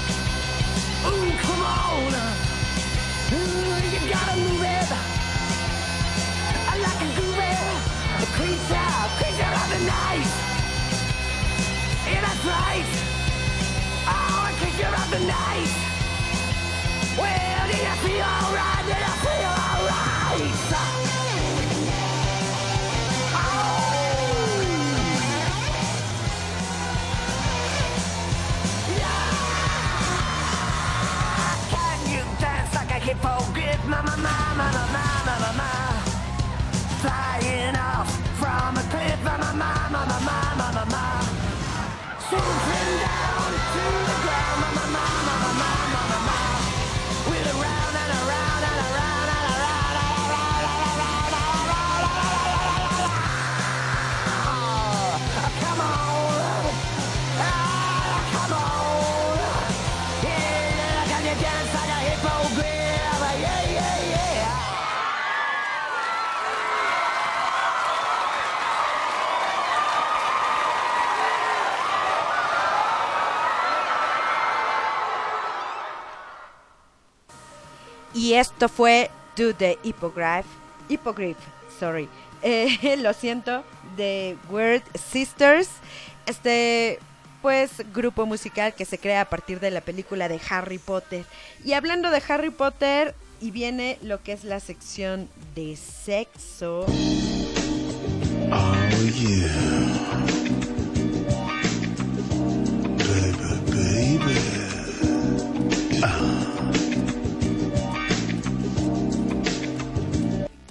[1.11, 2.12] Ooh, come on
[3.35, 4.91] Ooh, you gotta move it
[6.70, 7.55] I like a groovy
[8.39, 10.31] creature, creature of the night
[12.07, 13.12] Yeah, that's right
[15.13, 15.93] the night
[18.03, 18.87] feel alright?
[19.23, 20.57] Feel alright?
[23.35, 23.49] Oh.
[31.71, 32.91] Can you dance like?
[33.87, 35.71] Mama, mama, mama, mama, mama.
[37.01, 37.41] Flying
[78.33, 80.47] Y esto fue Do the Hippogriff
[80.89, 81.37] Hippogriff,
[81.78, 82.09] sorry.
[82.45, 83.62] Eh, lo siento,
[83.97, 85.68] de Weird Sisters.
[86.24, 86.99] Este,
[87.43, 91.26] pues, grupo musical que se crea a partir de la película de Harry Potter.
[91.62, 96.87] Y hablando de Harry Potter, y viene lo que es la sección de sexo.
[98.51, 98.74] Oh
[99.14, 99.47] yeah.
[102.97, 104.51] Baby, baby.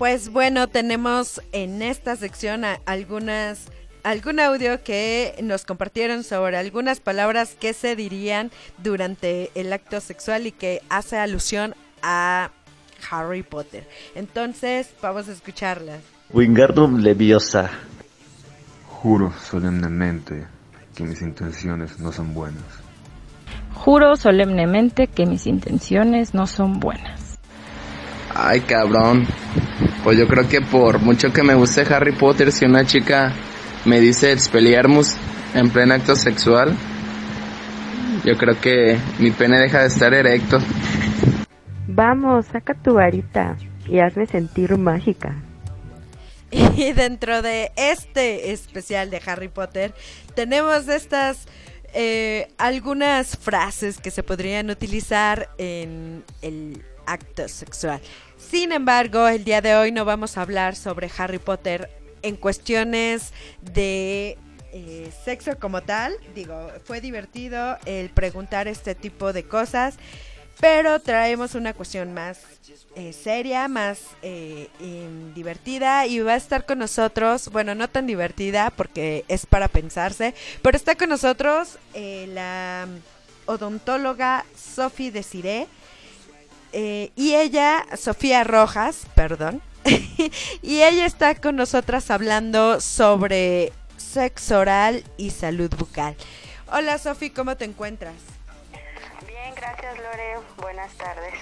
[0.01, 3.67] Pues bueno, tenemos en esta sección a- algunas
[4.01, 8.49] algún audio que nos compartieron sobre algunas palabras que se dirían
[8.79, 12.49] durante el acto sexual y que hace alusión a
[13.11, 13.87] Harry Potter.
[14.15, 16.01] Entonces, vamos a escucharlas.
[16.33, 17.69] Wingardium Leviosa.
[18.87, 20.47] Juro solemnemente
[20.95, 22.63] que mis intenciones no son buenas.
[23.75, 27.20] Juro solemnemente que mis intenciones no son buenas.
[28.35, 29.25] Ay, cabrón.
[30.03, 33.33] Pues yo creo que por mucho que me guste Harry Potter, si una chica
[33.85, 35.15] me dice Expelliarmus
[35.53, 36.75] en pleno acto sexual,
[38.23, 40.59] yo creo que mi pene deja de estar erecto.
[41.87, 43.57] Vamos, saca tu varita
[43.87, 45.35] y hazme sentir mágica.
[46.51, 49.93] Y dentro de este especial de Harry Potter
[50.35, 51.47] tenemos estas
[51.93, 58.01] eh, algunas frases que se podrían utilizar en el acto sexual.
[58.37, 61.89] Sin embargo, el día de hoy no vamos a hablar sobre Harry Potter
[62.21, 64.37] en cuestiones de
[64.73, 66.13] eh, sexo como tal.
[66.33, 69.95] Digo, fue divertido el preguntar este tipo de cosas,
[70.59, 72.39] pero traemos una cuestión más
[72.95, 74.69] eh, seria, más eh,
[75.35, 80.33] divertida y va a estar con nosotros, bueno, no tan divertida porque es para pensarse,
[80.61, 82.87] pero está con nosotros la
[83.45, 85.67] odontóloga Sophie Desiré
[86.73, 89.61] eh, y ella, Sofía Rojas, perdón,
[90.61, 96.15] y ella está con nosotras hablando sobre sexo oral y salud bucal.
[96.71, 98.15] Hola Sofi, ¿cómo te encuentras?
[99.27, 100.35] Bien, gracias Lore.
[100.57, 101.33] Buenas tardes.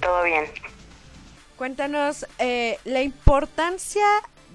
[0.00, 0.44] Todo bien.
[1.56, 4.04] Cuéntanos eh, la importancia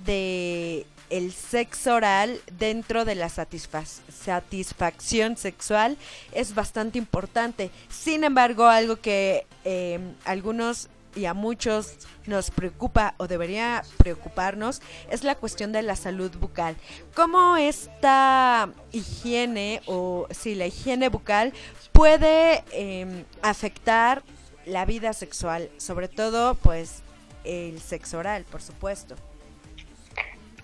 [0.04, 5.98] de el sexo oral dentro de la satisfa- satisfacción sexual
[6.34, 7.72] es bastante importante.
[7.90, 11.96] Sin embargo, algo que eh, algunos y a muchos
[12.28, 16.76] nos preocupa o debería preocuparnos es la cuestión de la salud bucal.
[17.16, 21.54] ¿Cómo esta higiene o si la higiene bucal
[21.92, 24.22] puede eh, afectar
[24.66, 27.02] la vida sexual, sobre todo pues
[27.46, 29.16] el sexo oral, por supuesto?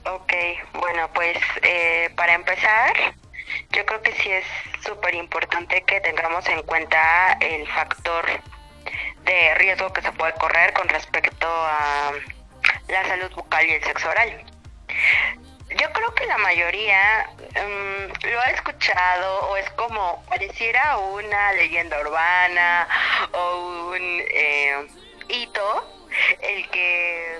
[0.05, 0.33] Ok,
[0.73, 2.93] bueno, pues eh, para empezar,
[3.71, 4.45] yo creo que sí es
[4.85, 8.25] súper importante que tengamos en cuenta el factor
[9.23, 12.11] de riesgo que se puede correr con respecto a
[12.89, 14.43] la salud bucal y el sexo oral.
[15.69, 21.99] Yo creo que la mayoría mm, lo ha escuchado o es como pareciera una leyenda
[22.01, 22.87] urbana
[23.31, 24.87] o un eh,
[25.29, 26.03] hito
[26.41, 27.39] el que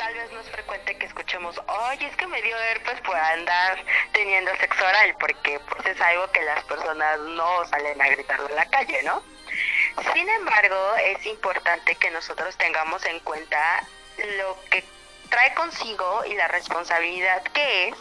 [0.00, 3.84] tal vez no es frecuente que escuchemos, oye, es que me dio herpes por andar
[4.12, 8.56] teniendo sexo oral, porque pues es algo que las personas no salen a gritarlo en
[8.56, 9.22] la calle, ¿no?
[10.14, 13.86] Sin embargo, es importante que nosotros tengamos en cuenta
[14.38, 14.82] lo que
[15.28, 17.94] trae consigo y la responsabilidad que es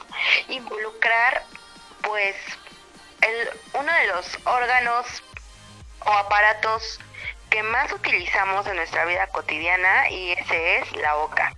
[0.48, 1.44] involucrar,
[2.02, 2.38] pues,
[3.20, 5.22] el, uno de los órganos
[6.06, 7.02] o aparatos
[7.50, 11.54] que más utilizamos en nuestra vida cotidiana y ese es la boca.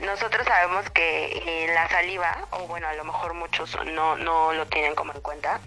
[0.00, 4.66] Nosotros sabemos que eh, la saliva, o bueno, a lo mejor muchos no, no lo
[4.66, 5.60] tienen como en cuenta,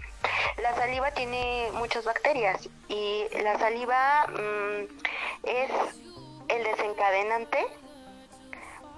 [0.62, 4.84] la saliva tiene muchas bacterias y la saliva mm,
[5.44, 5.70] es
[6.48, 7.66] el desencadenante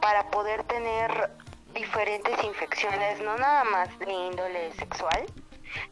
[0.00, 1.30] para poder tener
[1.74, 5.26] diferentes infecciones, no nada más de índole sexual,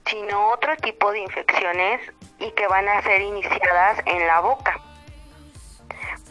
[0.07, 2.01] sino otro tipo de infecciones
[2.39, 4.80] y que van a ser iniciadas en la boca.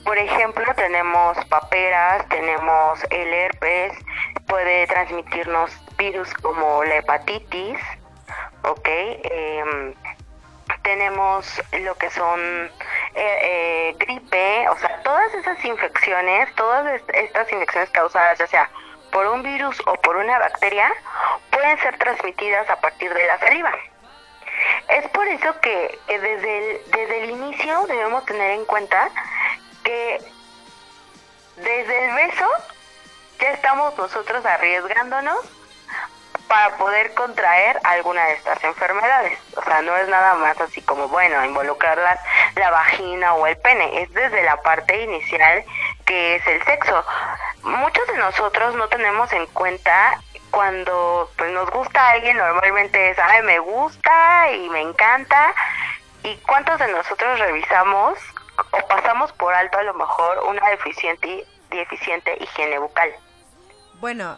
[0.08, 3.92] Por ejemplo, tenemos paperas, tenemos el herpes,
[4.48, 7.78] puede transmitirnos virus como la hepatitis,
[8.64, 8.88] ¿ok?
[8.88, 9.94] Em,
[10.82, 12.40] tenemos lo que son
[13.16, 18.70] eh, eh, gripe, o sea, todas esas infecciones, todas est- estas infecciones causadas ya sea
[19.12, 20.90] por un virus o por una bacteria,
[21.52, 23.74] pueden ser transmitidas a partir de la saliva.
[24.88, 29.10] Es por eso que eh, desde el, desde el inicio debemos tener en cuenta
[29.88, 30.22] que
[31.56, 32.46] desde el beso
[33.40, 35.38] ya estamos nosotros arriesgándonos
[36.50, 39.40] para poder contraer alguna de estas enfermedades.
[39.56, 42.20] O sea, no es nada más así como, bueno, involucrar la,
[42.56, 45.64] la vagina o el pene, es desde la parte inicial
[46.06, 47.06] qué es el sexo.
[47.64, 50.20] Muchos de nosotros no tenemos en cuenta
[50.52, 55.54] cuando pues nos gusta alguien normalmente es, ay, me gusta y me encanta.
[56.24, 58.20] ¿Y cuántos de nosotros revisamos
[58.72, 63.10] o pasamos por alto a lo mejor una deficiente, deficiente higiene bucal?
[64.00, 64.38] Bueno,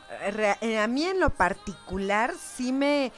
[0.62, 3.12] eh, a mí en lo particular sí me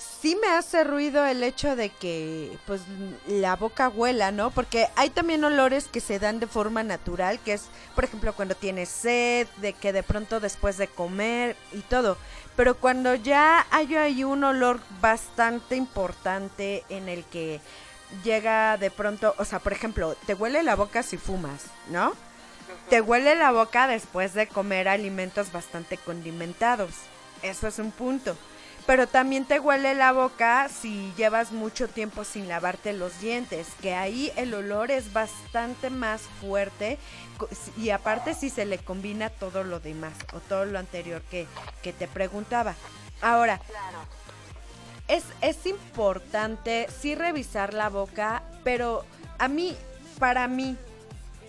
[0.00, 2.82] sí me hace ruido el hecho de que pues
[3.26, 4.50] la boca huela, ¿no?
[4.50, 8.54] Porque hay también olores que se dan de forma natural, que es, por ejemplo, cuando
[8.54, 12.16] tienes sed, de que de pronto después de comer y todo.
[12.56, 17.60] Pero cuando ya hay ahí un olor bastante importante en el que
[18.24, 22.12] llega de pronto, o sea, por ejemplo, te huele la boca si fumas, ¿no?
[22.88, 26.90] Te huele la boca después de comer alimentos bastante condimentados.
[27.42, 28.36] Eso es un punto.
[28.86, 33.94] Pero también te huele la boca si llevas mucho tiempo sin lavarte los dientes, que
[33.94, 36.98] ahí el olor es bastante más fuerte
[37.76, 41.46] y aparte si se le combina todo lo demás o todo lo anterior que,
[41.82, 42.74] que te preguntaba.
[43.20, 43.60] Ahora,
[45.10, 49.04] es, es importante sí revisar la boca, pero
[49.38, 49.76] a mí,
[50.18, 50.76] para mí,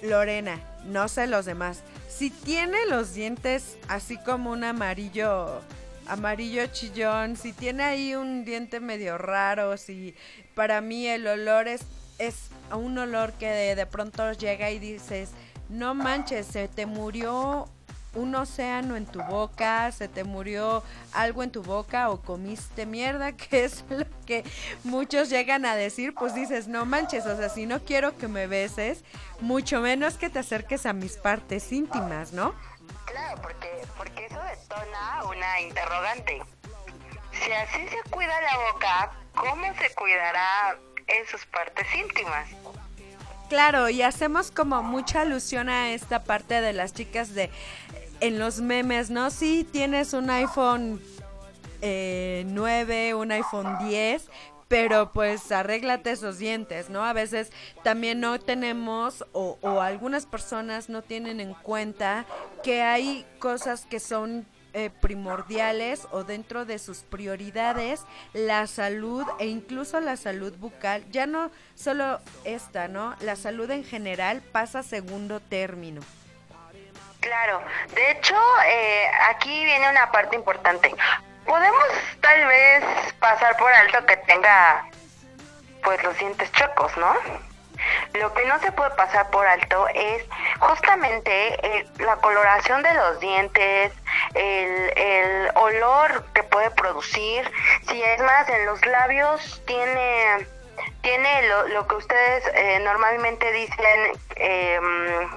[0.01, 5.61] Lorena, no sé los demás, si tiene los dientes así como un amarillo,
[6.07, 10.15] amarillo chillón, si tiene ahí un diente medio raro, si
[10.55, 11.81] para mí el olor es,
[12.17, 15.29] es un olor que de, de pronto llega y dices,
[15.69, 17.69] no manches, se te murió
[18.13, 20.83] un océano en tu boca, se te murió
[21.13, 24.43] algo en tu boca o comiste mierda, que es lo que
[24.83, 28.47] muchos llegan a decir, pues dices, no manches, o sea, si no quiero que me
[28.47, 29.03] beses,
[29.39, 32.53] mucho menos que te acerques a mis partes íntimas, ¿no?
[33.05, 36.41] Claro, porque, porque eso detona una interrogante.
[37.31, 42.47] Si así se cuida la boca, ¿cómo se cuidará en sus partes íntimas?
[43.49, 47.49] Claro, y hacemos como mucha alusión a esta parte de las chicas de
[48.21, 49.29] en los memes, ¿no?
[49.29, 51.01] Si tienes un iPhone
[51.81, 54.29] eh, 9, un iPhone 10,
[54.67, 57.03] pero pues arréglate esos dientes, ¿no?
[57.03, 57.51] A veces
[57.83, 62.25] también no tenemos o, o algunas personas no tienen en cuenta
[62.63, 69.47] que hay cosas que son eh, primordiales o dentro de sus prioridades la salud e
[69.47, 73.13] incluso la salud bucal, ya no solo esta, ¿no?
[73.19, 75.99] La salud en general pasa segundo término.
[77.21, 77.61] Claro,
[77.93, 80.93] de hecho, eh, aquí viene una parte importante.
[81.45, 81.85] Podemos
[82.19, 82.83] tal vez
[83.19, 84.85] pasar por alto que tenga
[85.83, 87.15] pues los dientes chocos, ¿no?
[88.13, 90.23] Lo que no se puede pasar por alto es
[90.59, 93.91] justamente la coloración de los dientes,
[94.35, 97.49] el, el olor que puede producir.
[97.87, 100.47] Si es más, en los labios tiene,
[101.01, 105.29] tiene lo, lo que ustedes eh, normalmente dicen, em,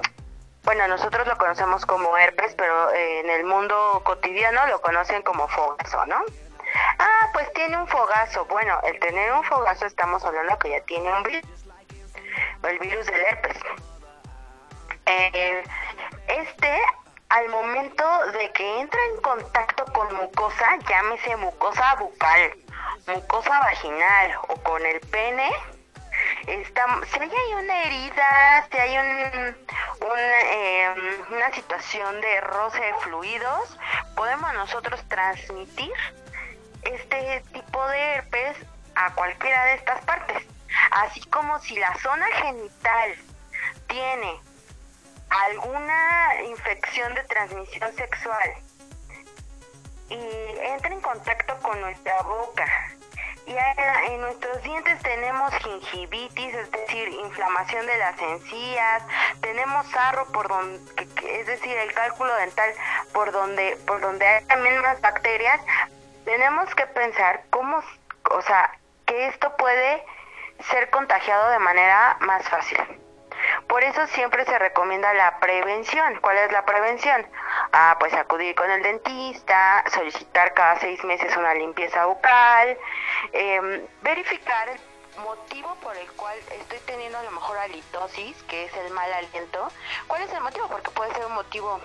[0.65, 5.47] bueno, nosotros lo conocemos como herpes, pero eh, en el mundo cotidiano lo conocen como
[5.49, 6.23] fogazo, ¿no?
[6.99, 8.47] Ah, pues tiene un fogazo.
[8.47, 11.67] Bueno, el tener un fogazo estamos hablando que ya tiene un virus,
[12.63, 13.57] el virus del herpes.
[15.07, 15.63] Eh,
[16.29, 16.81] este,
[17.29, 22.57] al momento de que entra en contacto con mucosa, llámese mucosa bucal,
[23.07, 25.53] mucosa vaginal o con el pene,
[26.47, 29.57] si hay una herida, si hay un,
[30.17, 30.95] eh,
[31.31, 33.79] una situación de roce de fluidos,
[34.15, 35.93] podemos nosotros transmitir
[36.83, 38.57] este tipo de herpes
[38.95, 40.43] a cualquiera de estas partes.
[40.91, 43.15] Así como si la zona genital
[43.87, 44.41] tiene
[45.31, 48.51] alguna infección de transmisión sexual
[50.09, 50.15] y
[50.61, 52.95] entra en contacto con nuestra boca
[53.47, 59.03] y a- en nuestros dientes tenemos gingivitis, es decir, inflamación de las encías,
[59.41, 60.81] tenemos sarro por donde,
[61.31, 62.71] es decir, el cálculo dental
[63.13, 65.61] por donde, por donde hay también más bacterias,
[66.25, 67.83] tenemos que pensar cómo,
[68.31, 68.71] o sea,
[69.07, 70.05] que esto puede
[70.71, 72.79] ser contagiado de manera más fácil.
[73.69, 76.19] Por eso siempre se recomienda la prevención.
[76.21, 77.27] ¿Cuál es la prevención?
[77.77, 82.79] Ah, pues acudir con el dentista, solicitar cada seis meses una limpieza bucal,
[83.33, 84.79] em, verificar el
[85.21, 89.67] motivo por el cual estoy teniendo a lo mejor halitosis, que es el mal aliento.
[90.07, 90.69] ¿Cuál es el motivo?
[90.69, 91.81] Porque puede ser un motivo,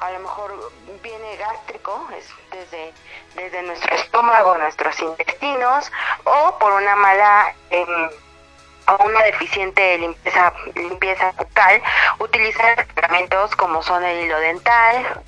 [0.00, 0.72] a lo mejor
[1.04, 2.92] viene gástrico, es desde,
[3.36, 5.92] desde nuestro estómago, nuestros intestinos,
[6.24, 7.54] o por una mala...
[7.70, 8.10] em,
[8.88, 11.82] o una deficiente limpieza, limpieza bucal,
[12.18, 15.22] utilizar tratamientos como son el hilo dental,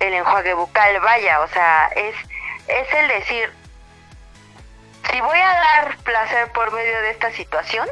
[0.00, 2.14] el enjuague bucal, vaya, o sea, es,
[2.68, 3.52] es el decir,
[5.10, 7.88] si voy a dar placer por medio de esta situación,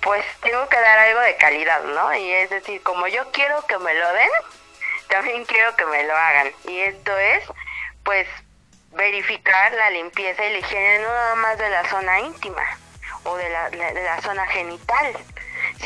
[0.00, 2.14] pues tengo que dar algo de calidad, ¿no?
[2.14, 4.30] Y es decir, como yo quiero que me lo den,
[5.08, 6.50] también quiero que me lo hagan.
[6.66, 7.44] Y esto es,
[8.04, 8.26] pues,
[8.92, 12.64] verificar la limpieza y la higiene no nada más de la zona íntima
[13.28, 15.16] o de la, zona genital,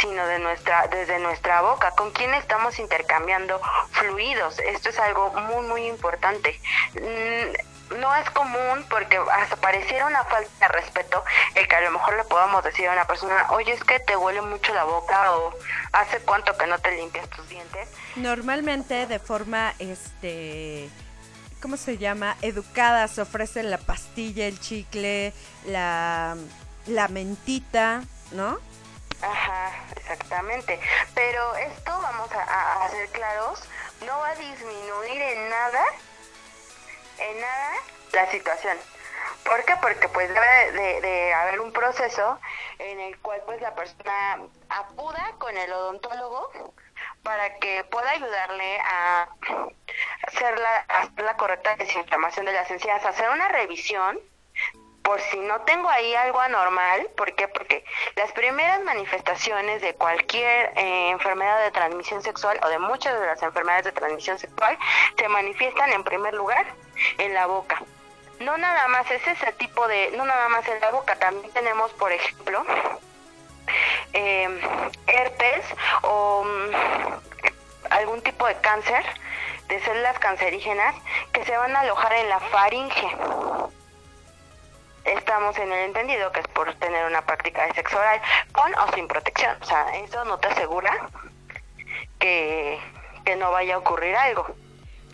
[0.01, 4.59] sino de nuestra, desde nuestra boca, con quién estamos intercambiando fluidos.
[4.61, 6.59] Esto es algo muy, muy importante.
[6.95, 11.23] Mm, No es común porque hasta pareciera una falta de respeto
[11.55, 14.17] el que a lo mejor le podamos decir a una persona, oye, es que te
[14.17, 15.53] huele mucho la boca o
[15.93, 17.89] hace cuánto que no te limpias tus dientes.
[18.17, 20.89] Normalmente de forma, este,
[21.61, 22.37] ¿cómo se llama?
[22.41, 25.35] Educada se ofrece la pastilla, el chicle,
[25.67, 26.37] la,
[26.87, 28.03] la mentita,
[28.33, 28.59] ¿no?
[29.23, 30.81] Ajá, exactamente.
[31.15, 33.63] Pero esto, vamos a, a- ser claros,
[34.07, 35.85] no va a disminuir en nada,
[37.19, 37.73] en nada,
[38.13, 38.77] la situación.
[39.45, 39.75] ¿Por qué?
[39.81, 42.39] Porque pues debe de, de haber un proceso
[42.79, 46.73] en el cual pues la persona acuda con el odontólogo
[47.23, 49.29] para que pueda ayudarle a
[50.27, 54.19] hacer la, hacer la correcta desinflamación de las encías, hacer una revisión
[55.03, 57.49] por si no tengo ahí algo anormal, ¿por qué?
[57.49, 57.85] Porque
[58.17, 63.43] las primeras manifestaciones de cualquier eh, enfermedad de transmisión sexual o de muchas de las
[63.43, 64.79] enfermedades de transmisión sexual
[65.17, 66.67] se manifiestan en primer lugar
[67.19, 67.83] en la boca.
[68.41, 71.93] No nada más es ese tipo de, no nada más en la boca, también tenemos,
[71.93, 72.65] por ejemplo,
[74.13, 74.61] eh,
[75.07, 75.65] herpes
[76.03, 77.23] o mm,
[77.91, 79.05] algún tipo de cáncer
[79.69, 80.95] de células cancerígenas
[81.33, 83.17] que se van a alojar en la faringe
[85.05, 88.21] estamos en el entendido que es por tener una práctica de sexo oral
[88.53, 89.57] con o sin protección.
[89.61, 91.09] O sea, eso no te asegura
[92.19, 92.79] que,
[93.25, 94.55] que no vaya a ocurrir algo.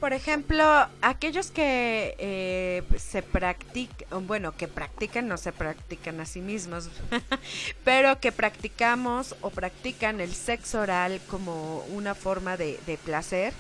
[0.01, 0.65] Por ejemplo,
[1.03, 6.89] aquellos que eh, se practican, bueno, que practican, no se practican a sí mismos,
[7.85, 13.53] pero que practicamos o practican el sexo oral como una forma de, de placer,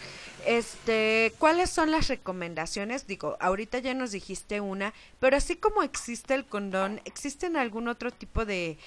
[0.48, 3.06] este, ¿cuáles son las recomendaciones?
[3.06, 8.10] Digo, ahorita ya nos dijiste una, pero así como existe el condón, ¿existen algún otro
[8.10, 8.78] tipo de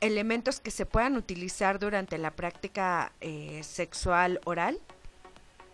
[0.00, 4.78] elementos que se puedan utilizar durante la práctica eh, sexual oral?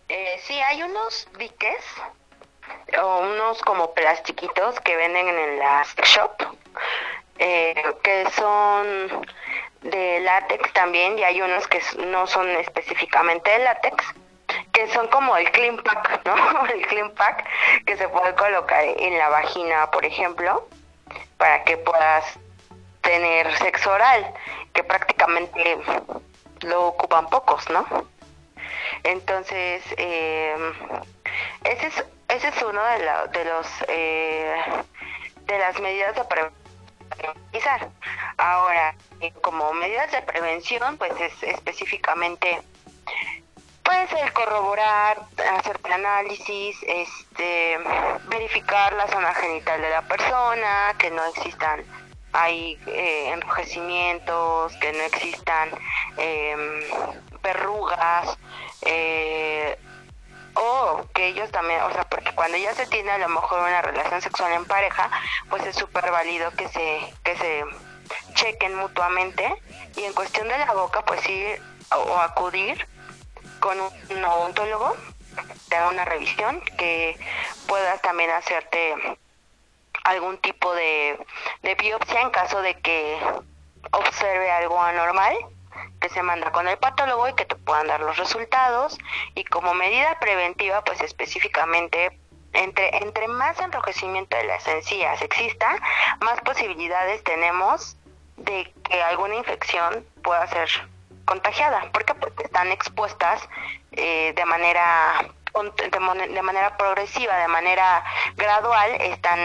[0.08, 1.84] Eh, sí, hay unos diques
[3.02, 6.56] o unos como plastiquitos que venden en la shop
[7.40, 7.74] eh,
[8.04, 9.26] que son
[9.80, 14.04] de látex también y hay unos que no son específicamente de látex
[14.72, 16.66] que son como el clean pack, ¿no?
[16.66, 17.46] El clean pack
[17.86, 20.66] que se puede colocar en la vagina, por ejemplo,
[21.36, 22.24] para que puedas
[23.02, 24.32] tener sexo oral,
[24.72, 25.78] que prácticamente
[26.62, 27.84] lo ocupan pocos, ¿no?
[29.04, 30.56] Entonces, eh,
[31.64, 34.54] ese es ese es uno de, la- de los eh,
[35.42, 37.92] de las medidas de prevención.
[38.38, 38.94] Ahora,
[39.42, 42.62] como medidas de prevención, pues es específicamente
[43.82, 45.18] puede ser corroborar,
[45.58, 47.78] hacer análisis, este,
[48.28, 51.84] verificar la zona genital de la persona, que no existan
[52.32, 55.68] hay eh, enrojecimientos, que no existan
[56.16, 56.82] em,
[57.42, 58.38] verrugas,
[58.82, 59.78] eh,
[60.54, 63.82] o que ellos también, o sea, porque cuando ya se tiene a lo mejor una
[63.82, 65.10] relación sexual en pareja,
[65.48, 67.64] pues es súper válido que se, que se
[68.34, 69.54] chequen mutuamente
[69.96, 71.60] y en cuestión de la boca, pues ir
[71.90, 72.86] o, o acudir
[73.62, 74.96] con un odontólogo,
[75.68, 77.16] te haga una revisión, que
[77.68, 78.96] puedas también hacerte
[80.02, 81.16] algún tipo de,
[81.62, 83.18] de biopsia en caso de que
[83.92, 85.34] observe algo anormal
[86.00, 88.98] que se manda con el patólogo y que te puedan dar los resultados.
[89.36, 92.18] Y como medida preventiva pues específicamente
[92.52, 95.74] entre entre más enrojecimiento de las encías exista
[96.20, 97.96] más posibilidades tenemos
[98.36, 100.68] de que alguna infección pueda ser
[101.32, 102.12] contagiada porque
[102.44, 103.40] están expuestas
[103.92, 104.86] eh, de manera
[105.90, 108.04] de, manera progresiva de manera
[108.36, 109.40] gradual están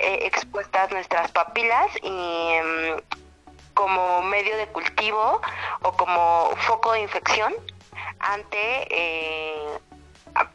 [0.00, 2.96] eh, expuestas nuestras papilas y em,
[3.72, 5.40] como medio de cultivo
[5.82, 7.54] o como foco de infección
[8.18, 8.58] ante
[8.90, 9.78] eh,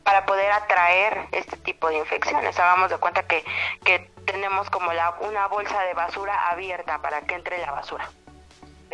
[0.04, 2.58] para poder atraer este tipo de infecciones.
[2.60, 3.44] Hagamos de cuenta que,
[3.86, 8.10] que tenemos como la, una bolsa de basura abierta para que entre la basura.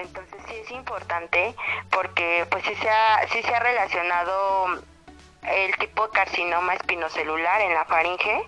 [0.01, 1.55] Entonces sí es importante
[1.89, 4.81] porque pues sí se ha, sí se ha relacionado
[5.43, 8.43] el tipo de carcinoma espinocelular en la faringe.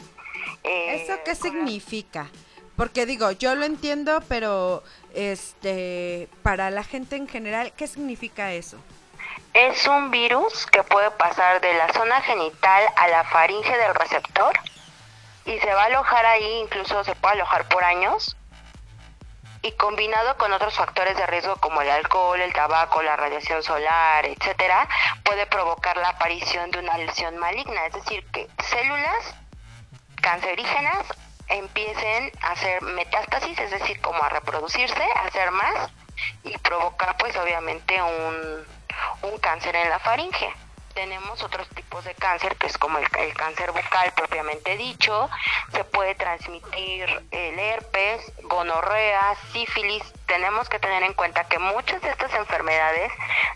[0.63, 2.27] eh, ¿Eso qué significa?
[2.75, 4.83] Porque digo, yo lo entiendo, pero
[5.13, 8.77] este para la gente en general, ¿qué significa eso?
[9.53, 14.57] Es un virus que puede pasar de la zona genital a la faringe del receptor
[15.45, 18.37] y se va a alojar ahí, incluso se puede alojar por años.
[19.61, 24.25] Y combinado con otros factores de riesgo como el alcohol, el tabaco, la radiación solar,
[24.25, 24.87] etcétera,
[25.23, 29.35] puede provocar la aparición de una lesión maligna, es decir, que células
[30.21, 31.05] cancerígenas
[31.47, 35.91] empiecen a hacer metástasis, es decir, como a reproducirse, a hacer más
[36.43, 38.65] y provocar pues obviamente un,
[39.23, 40.53] un cáncer en la faringe.
[40.93, 45.29] Tenemos otros tipos de cáncer, que es como el, cáncer bucal propiamente dicho,
[45.71, 50.03] se puede transmitir el herpes, gonorrea, sífilis.
[50.25, 53.11] Tenemos que tener en cuenta que muchas de estas enfermedades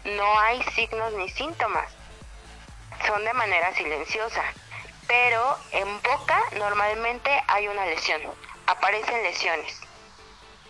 [0.06, 1.92] no hay signos ni síntomas,
[3.06, 4.44] son de manera silenciosa,
[5.08, 8.22] pero en boca normalmente hay una lesión,
[8.68, 9.85] aparecen lesiones.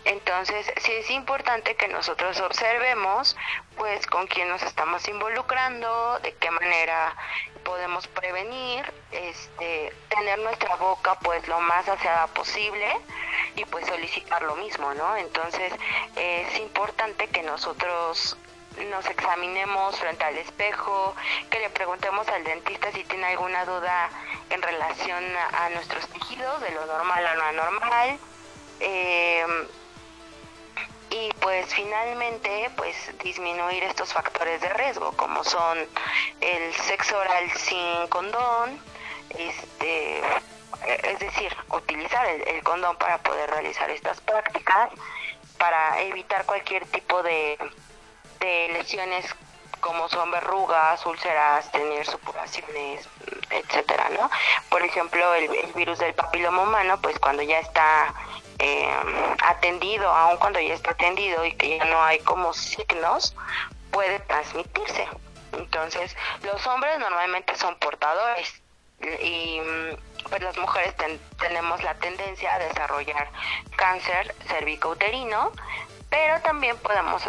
[0.06, 3.36] Entonces, sí es importante que nosotros observemos,
[3.76, 7.16] pues, con quién nos estamos involucrando, de qué manera
[7.64, 12.86] podemos prevenir, este, tener nuestra boca, pues, lo más aseada posible
[13.56, 15.16] y, pues, solicitar lo mismo, ¿no?
[15.16, 15.72] Entonces,
[16.14, 18.36] es importante que nosotros
[18.88, 21.16] nos examinemos frente al espejo,
[21.50, 24.08] que le preguntemos al dentista si tiene alguna duda
[24.50, 28.18] en relación a, nuestros tejidos, de lo normal a lo anormal.
[28.78, 29.44] Eh,
[31.16, 35.78] y pues finalmente pues disminuir estos factores de riesgo como son
[36.40, 38.78] el sexo oral sin condón
[39.30, 40.20] este
[41.04, 44.90] es decir utilizar el, el condón para poder realizar estas prácticas
[45.58, 47.58] para evitar cualquier tipo de,
[48.40, 49.24] de lesiones
[49.80, 53.08] como son verrugas, úlceras, tener supuraciones,
[53.50, 54.28] etcétera, ¿no?
[54.68, 58.12] Por ejemplo, el, el virus del papiloma humano, pues cuando ya está
[58.58, 58.90] eh,
[59.42, 63.34] atendido, aun cuando ya está atendido y que ya no hay como signos,
[63.90, 65.06] puede transmitirse.
[65.52, 68.62] Entonces, los hombres normalmente son portadores
[69.22, 69.60] y
[70.28, 73.30] pues las mujeres ten- tenemos la tendencia a desarrollar
[73.76, 75.52] cáncer cervicouterino,
[76.10, 77.22] pero también podemos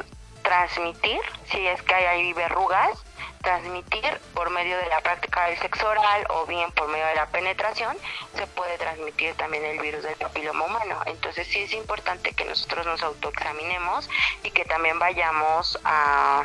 [0.44, 1.20] transmitir,
[1.52, 3.04] si es que hay ahí verrugas,
[3.48, 7.28] transmitir por medio de la práctica del sexo oral o bien por medio de la
[7.28, 7.95] penetración,
[8.36, 11.00] se puede transmitir también el virus del papiloma humano.
[11.06, 14.10] Entonces sí es importante que nosotros nos autoexaminemos
[14.43, 16.43] y que también vayamos a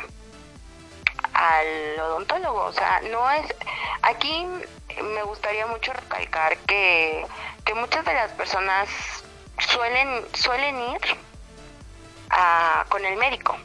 [1.33, 3.53] al odontólogo, o sea, no es
[4.01, 4.47] aquí
[5.01, 7.25] me gustaría mucho recalcar que,
[7.65, 8.87] que muchas de las personas
[9.59, 11.01] suelen suelen ir
[12.29, 13.57] a- con el médico.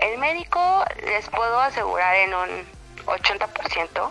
[0.00, 2.66] El médico les puedo asegurar en un
[3.06, 4.10] 80%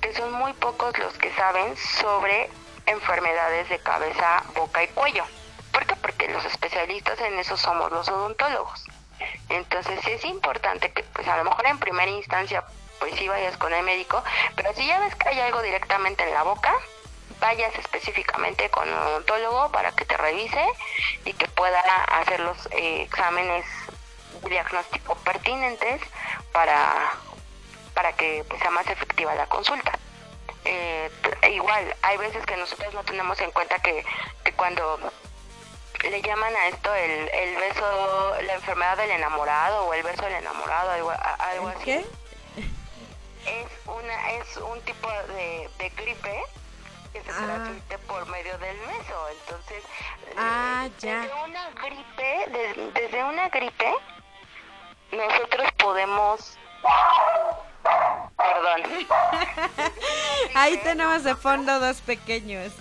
[0.00, 2.48] que son muy pocos los que saben sobre
[2.86, 5.24] enfermedades de cabeza, boca y cuello.
[5.72, 5.96] ¿Por qué?
[5.96, 8.84] Porque los especialistas en eso somos los odontólogos.
[9.48, 12.64] Entonces sí es importante que pues a lo mejor en primera instancia
[12.98, 14.22] pues sí vayas con el médico,
[14.54, 16.74] pero si ya ves que hay algo directamente en la boca,
[17.40, 20.64] vayas específicamente con un odontólogo para que te revise
[21.26, 23.66] y que pueda hacer los eh, exámenes
[24.48, 26.00] diagnósticos pertinentes
[26.52, 27.12] para,
[27.94, 29.92] para que pues, sea más efectiva la consulta.
[30.64, 31.10] Eh,
[31.52, 34.04] igual, hay veces que nosotros no tenemos en cuenta que,
[34.44, 34.98] que cuando
[36.10, 40.34] le llaman a esto el, el beso, la enfermedad del enamorado o el beso del
[40.34, 41.84] enamorado, algo, algo así.
[41.84, 42.04] ¿Qué?
[43.46, 46.42] Es, una, es un tipo de, de gripe
[47.12, 47.44] que se Ah.
[47.44, 49.28] transmite por medio del beso.
[49.40, 49.84] Entonces,
[50.36, 51.20] Ah, ya.
[51.20, 53.94] desde una gripe, des- desde una gripe,
[55.12, 56.58] nosotros podemos...
[58.36, 59.06] Perdón.
[60.54, 62.72] Ahí tenemos de fondo dos pequeños.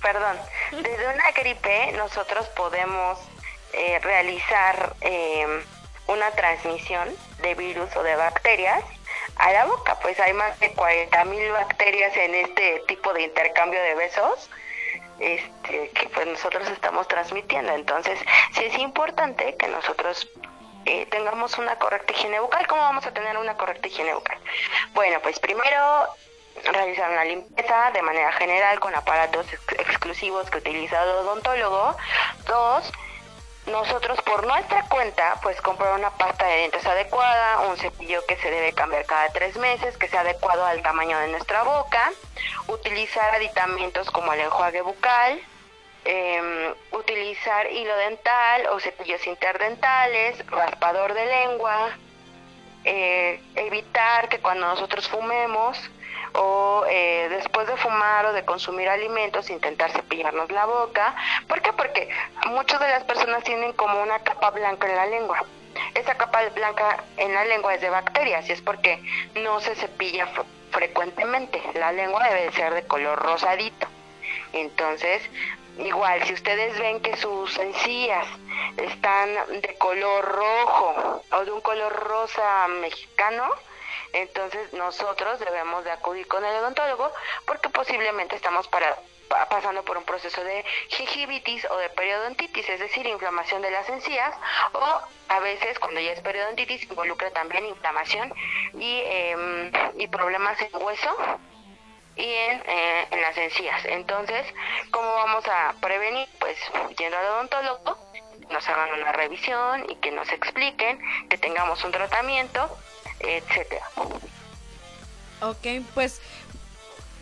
[0.00, 0.36] Perdón.
[0.72, 3.18] Desde una gripe nosotros podemos
[3.72, 5.64] eh, realizar eh,
[6.06, 7.08] una transmisión
[7.40, 8.84] de virus o de bacterias
[9.36, 9.98] a la boca.
[10.00, 14.50] Pues hay más de 40.000 bacterias en este tipo de intercambio de besos
[15.22, 17.72] este, que pues nosotros estamos transmitiendo.
[17.72, 18.18] Entonces,
[18.54, 20.28] sí es importante que nosotros
[20.86, 22.66] eh, tengamos una correcta higiene bucal.
[22.66, 24.38] ¿Cómo vamos a tener una correcta higiene bucal?
[24.92, 26.08] Bueno, pues primero
[26.64, 31.96] realizar una limpieza de manera general con aparatos ex- exclusivos que utiliza el odontólogo.
[32.46, 32.92] Dos,
[33.66, 38.50] nosotros por nuestra cuenta, pues comprar una pasta de dientes adecuada, un cepillo que se
[38.50, 42.10] debe cambiar cada tres meses, que sea adecuado al tamaño de nuestra boca,
[42.66, 45.40] utilizar aditamentos como el enjuague bucal,
[46.04, 51.90] em, utilizar hilo dental o cepillos interdentales, raspador de lengua,
[52.84, 55.78] eh, evitar que cuando nosotros fumemos
[56.34, 61.14] o eh, después de fumar o de consumir alimentos intentar cepillarnos la boca.
[61.46, 61.72] ¿Por qué?
[61.72, 62.08] Porque
[62.46, 65.44] muchas de las personas tienen como una capa blanca en la lengua.
[65.94, 68.98] Esa capa blanca en la lengua es de bacterias y es porque
[69.36, 71.62] no se cepilla fre- frecuentemente.
[71.74, 73.86] La lengua debe de ser de color rosadito.
[74.54, 75.22] Entonces,
[75.78, 78.26] igual, si ustedes ven que sus encías
[78.76, 83.48] están de color rojo o de un color rosa mexicano,
[84.12, 87.10] entonces nosotros debemos de acudir con el odontólogo
[87.46, 88.94] porque posiblemente estamos para,
[89.28, 93.88] pa- pasando por un proceso de gingivitis o de periodontitis, es decir, inflamación de las
[93.88, 94.34] encías
[94.74, 98.34] o a veces cuando ya es periodontitis involucra también inflamación
[98.78, 101.16] y, em, y problemas en hueso
[102.16, 103.84] y en, eh, en las encías.
[103.84, 104.46] Entonces,
[104.90, 106.28] ¿cómo vamos a prevenir?
[106.38, 106.56] Pues
[106.98, 107.98] yendo al odontólogo,
[108.50, 112.76] nos hagan una revisión y que nos expliquen, que tengamos un tratamiento,
[113.20, 113.86] etcétera.
[115.40, 116.20] Ok, pues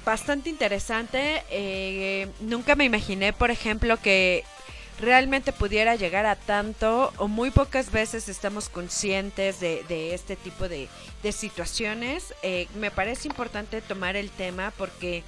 [0.05, 1.43] bastante interesante.
[1.51, 4.45] Eh, nunca me imaginé, por ejemplo, que
[4.99, 10.68] realmente pudiera llegar a tanto o muy pocas veces estamos conscientes de, de este tipo
[10.68, 10.88] de,
[11.22, 12.34] de situaciones.
[12.42, 15.24] Eh, me parece importante tomar el tema porque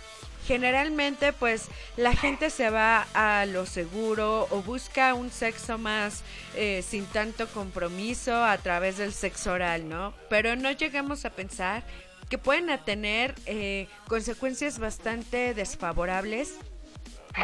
[0.46, 6.22] generalmente pues la gente se va a lo seguro o busca un sexo más
[6.56, 10.14] eh, sin tanto compromiso a través del sexo oral, ¿no?
[10.28, 11.84] Pero no llegamos a pensar
[12.28, 16.54] que pueden tener eh, consecuencias bastante desfavorables,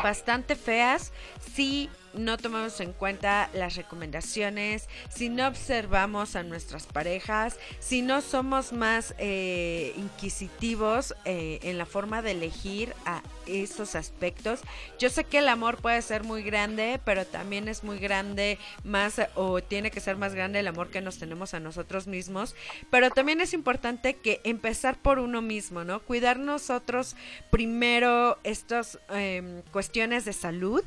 [0.03, 1.13] bastante feas,
[1.55, 8.21] si no tomamos en cuenta las recomendaciones, si no observamos a nuestras parejas, si no
[8.21, 14.61] somos más eh, inquisitivos eh, en la forma de elegir a esos aspectos.
[14.99, 19.21] Yo sé que el amor puede ser muy grande, pero también es muy grande más
[19.35, 22.55] o tiene que ser más grande el amor que nos tenemos a nosotros mismos,
[22.91, 26.01] pero también es importante que empezar por uno mismo, ¿no?
[26.01, 27.17] Cuidar nosotros
[27.51, 30.83] primero estas em, cuestiones de salud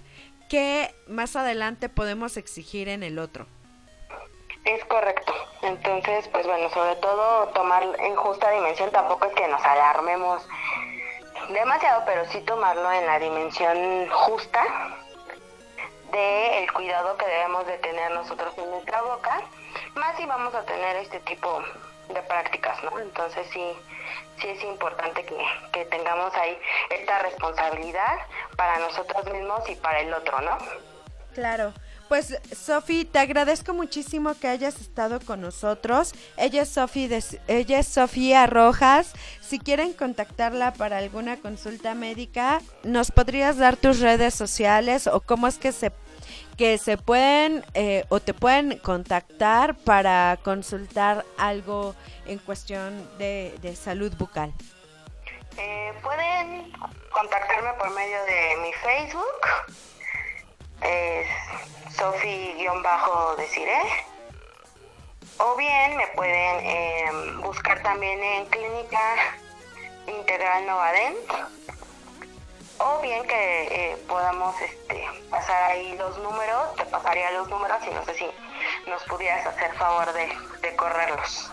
[0.52, 3.48] que más adelante podemos exigir en el otro.
[4.66, 5.34] Es correcto.
[5.62, 10.46] Entonces, pues bueno, sobre todo tomar en justa dimensión, tampoco es que nos alarmemos
[11.54, 14.62] demasiado, pero sí tomarlo en la dimensión justa
[16.12, 19.42] de el cuidado que debemos de tener nosotros en nuestra boca,
[19.96, 21.64] más si vamos a tener este tipo
[22.14, 23.00] de prácticas, ¿no?
[23.00, 23.64] Entonces sí,
[24.42, 25.38] sí es importante que,
[25.72, 26.58] que tengamos ahí
[26.90, 28.18] esta responsabilidad
[28.56, 30.58] para nosotros mismos y para el otro, ¿no?
[31.34, 31.74] Claro.
[32.10, 36.14] Pues Sofi, te agradezco muchísimo que hayas estado con nosotros.
[36.36, 39.14] Ella es Sofi de- ella es Sofía Rojas.
[39.40, 45.48] Si quieren contactarla para alguna consulta médica, ¿nos podrías dar tus redes sociales o cómo
[45.48, 45.94] es que se
[46.62, 51.96] que se pueden eh, o te pueden contactar para consultar algo
[52.28, 54.54] en cuestión de, de salud bucal?
[55.58, 56.72] Eh, pueden
[57.10, 59.42] contactarme por medio de mi Facebook,
[60.84, 61.28] es
[61.96, 62.70] Sofi-Desiree,
[65.40, 69.16] o bien me pueden eh, buscar también en Clínica
[70.06, 71.28] Integral Novadent,
[72.84, 77.94] o bien que eh, podamos este, pasar ahí los números, te pasaría los números y
[77.94, 78.26] no sé si
[78.90, 80.28] nos pudieras hacer favor de,
[80.62, 81.52] de correrlos.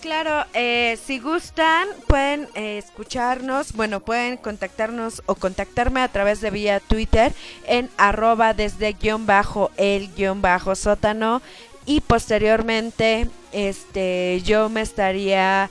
[0.00, 6.50] Claro, eh, si gustan, pueden eh, escucharnos, bueno, pueden contactarnos o contactarme a través de
[6.50, 7.34] vía Twitter
[7.66, 11.42] en arroba desde guion bajo el guion bajo sótano
[11.84, 15.68] y posteriormente este yo me estaría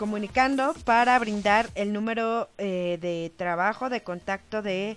[0.00, 4.96] comunicando para brindar el número eh, de trabajo de contacto de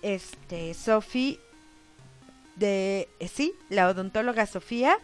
[0.00, 1.40] este Sofi
[2.54, 4.96] de eh, sí la odontóloga Sofía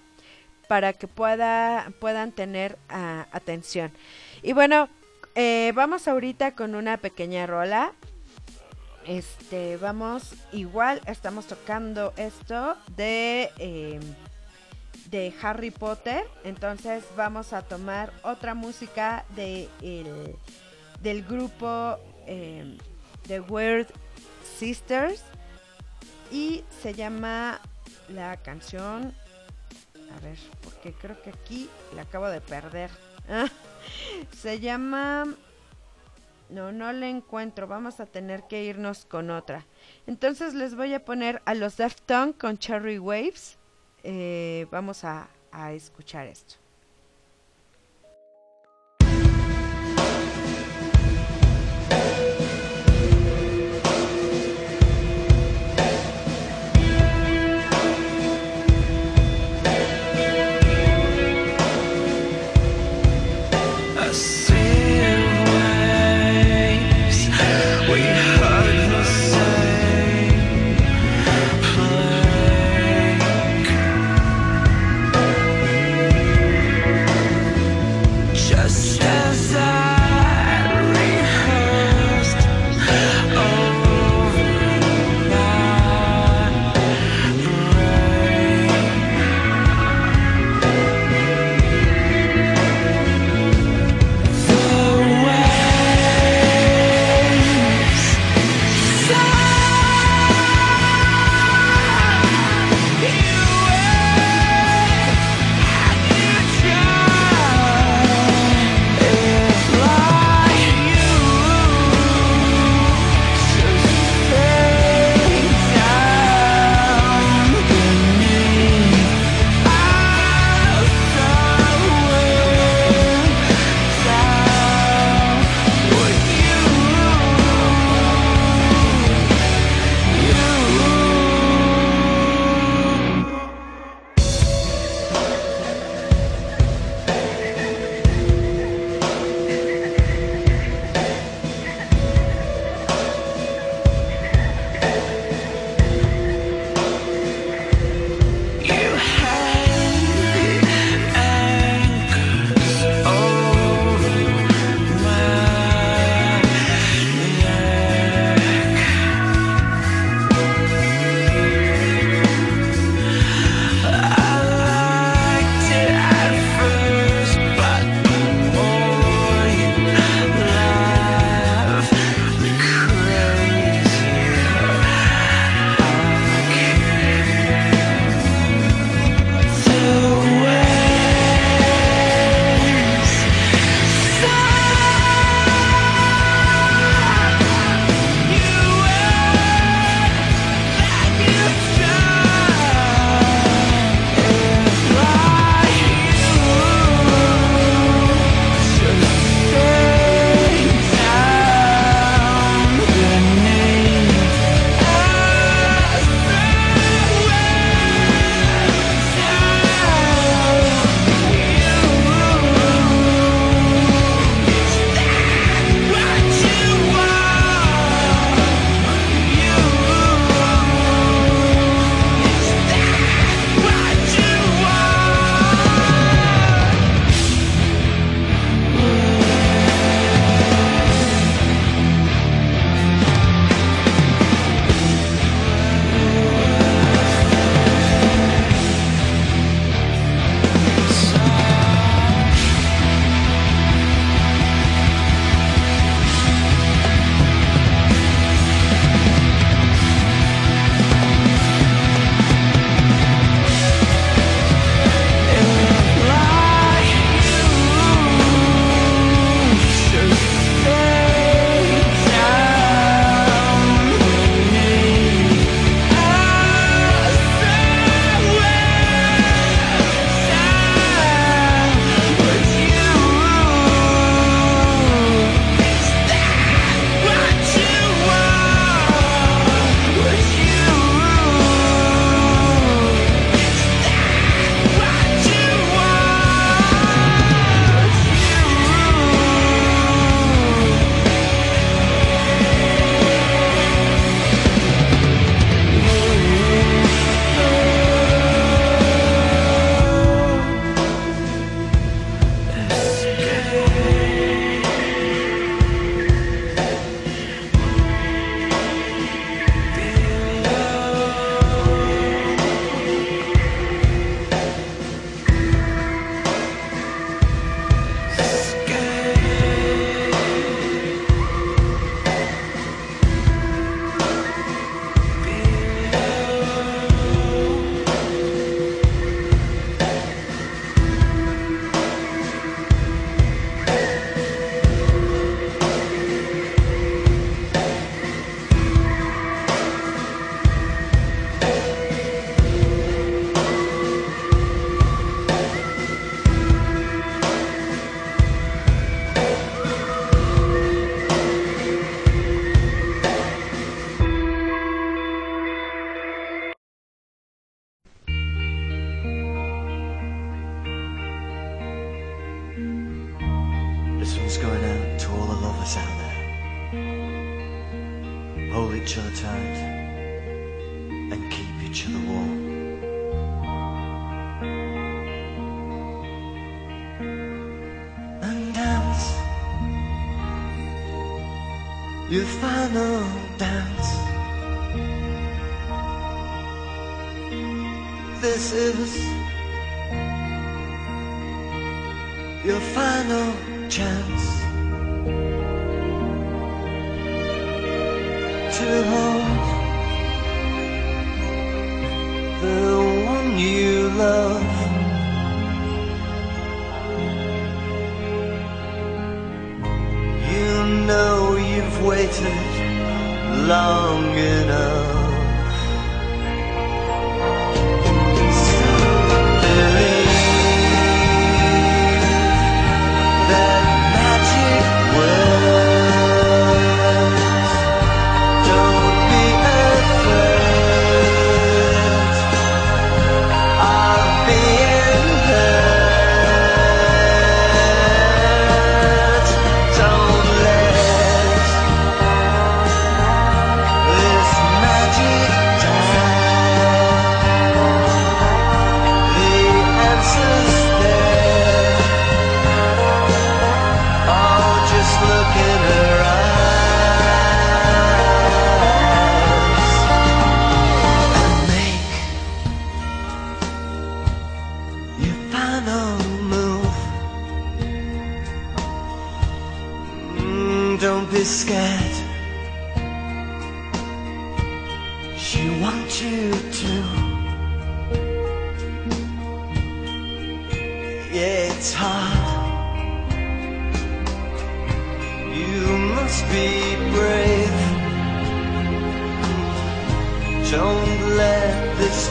[0.69, 3.91] para que pueda puedan tener ah, atención.
[4.45, 4.89] Y bueno
[5.35, 7.93] eh, vamos ahorita con una pequeña rola.
[9.05, 13.99] Este vamos igual estamos tocando esto de eh,
[15.11, 16.25] de Harry Potter.
[16.45, 20.37] Entonces vamos a tomar otra música de el-
[21.03, 22.77] del grupo eh,
[23.27, 23.89] The Weird
[24.59, 25.23] Sisters.
[26.31, 27.61] Y se llama
[28.09, 29.15] la canción
[30.17, 32.91] a ver porque creo que aquí la acabo de perder.
[34.37, 35.25] Se llama
[36.49, 39.65] no no la encuentro vamos a tener que irnos con otra.
[40.07, 43.57] Entonces les voy a poner a los Deftones con Cherry Waves
[44.03, 46.60] Eh, vamos a, a escuchar esto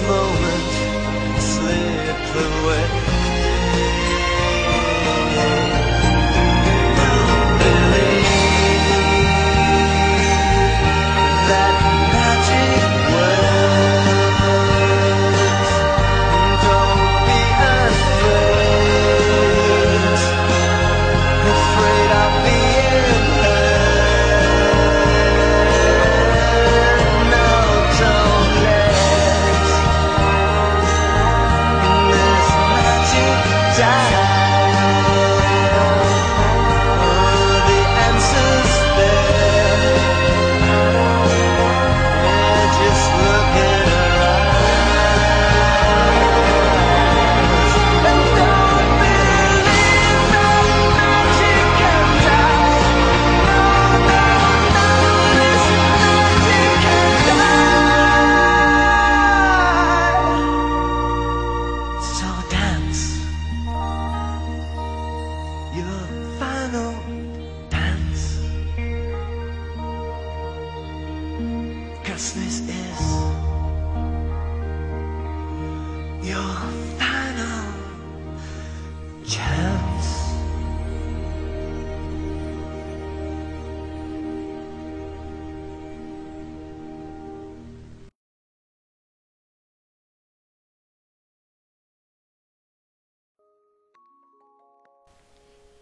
[0.08, 2.89] moment slip away.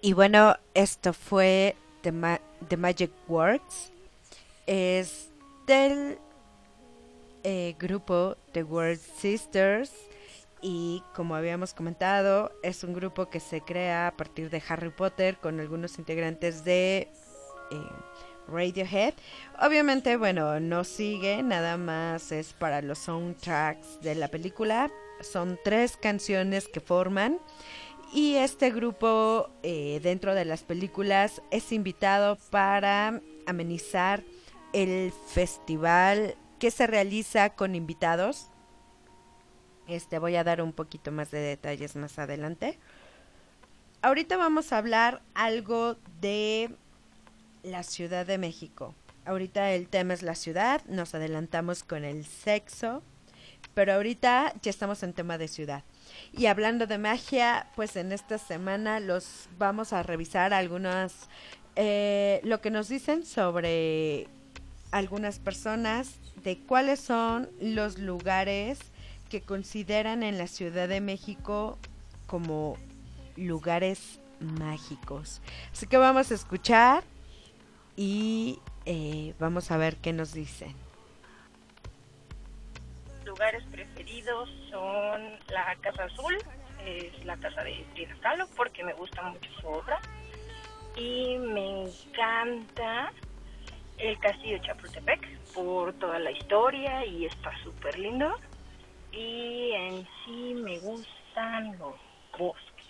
[0.07, 2.13] Y bueno, esto fue The,
[2.69, 3.91] The Magic Works.
[4.65, 5.27] Es
[5.65, 6.17] del
[7.43, 9.91] eh, grupo The World Sisters.
[10.61, 15.35] Y como habíamos comentado, es un grupo que se crea a partir de Harry Potter
[15.39, 17.09] con algunos integrantes de
[17.69, 17.89] eh,
[18.47, 19.13] Radiohead.
[19.59, 24.89] Obviamente, bueno, no sigue, nada más es para los soundtracks de la película.
[25.19, 27.39] Son tres canciones que forman.
[28.13, 34.23] Y este grupo eh, dentro de las películas es invitado para amenizar
[34.73, 38.47] el festival que se realiza con invitados.
[39.87, 42.79] Este voy a dar un poquito más de detalles más adelante.
[44.01, 46.71] Ahorita vamos a hablar algo de
[47.63, 48.93] la Ciudad de México.
[49.25, 53.03] Ahorita el tema es la ciudad, nos adelantamos con el sexo,
[53.73, 55.83] pero ahorita ya estamos en tema de ciudad.
[56.33, 61.29] Y hablando de magia, pues en esta semana los vamos a revisar algunas,
[61.75, 64.27] eh, lo que nos dicen sobre
[64.91, 68.79] algunas personas de cuáles son los lugares
[69.29, 71.77] que consideran en la Ciudad de México
[72.25, 72.77] como
[73.35, 75.41] lugares mágicos.
[75.71, 77.03] Así que vamos a escuchar
[77.95, 80.86] y eh, vamos a ver qué nos dicen.
[83.37, 86.35] Lugares preferidos son la Casa Azul,
[86.83, 89.99] es la casa de Frida Kahlo porque me gusta mucho su obra
[90.95, 93.11] y me encanta
[93.99, 98.33] el Castillo Chapultepec por toda la historia y está súper lindo
[99.11, 101.93] y en sí me gustan los
[102.39, 102.87] bosques.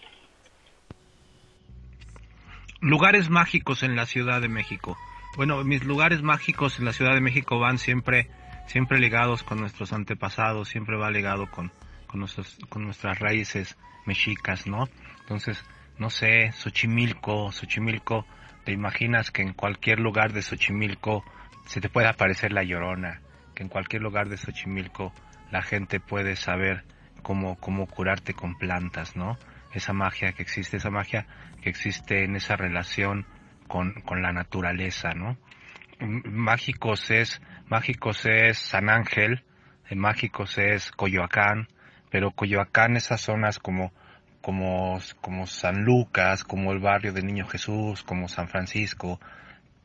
[2.79, 4.97] Lugares mágicos en la Ciudad de México.
[5.35, 8.29] Bueno, mis lugares mágicos en la Ciudad de México van siempre,
[8.67, 11.71] siempre ligados con nuestros antepasados, siempre va ligado con,
[12.05, 14.87] con, nuestros, con nuestras raíces mexicas, ¿no?
[15.21, 15.63] Entonces,
[15.97, 18.25] no sé, Xochimilco, Xochimilco,
[18.65, 21.23] te imaginas que en cualquier lugar de Xochimilco
[21.65, 23.21] se te puede aparecer la llorona,
[23.55, 25.13] que en cualquier lugar de Xochimilco
[25.51, 26.83] la gente puede saber
[27.23, 29.37] cómo, cómo curarte con plantas, ¿no?
[29.73, 31.25] Esa magia que existe, esa magia
[31.61, 33.25] que existe en esa relación
[33.67, 35.37] con, con la naturaleza, ¿no?
[35.99, 39.43] Mágicos es, mágicos es San Ángel,
[39.89, 41.67] eh, mágicos es Coyoacán,
[42.09, 43.91] pero Coyoacán, esas zonas como,
[44.41, 49.19] como, como San Lucas, como el barrio del Niño Jesús, como San Francisco,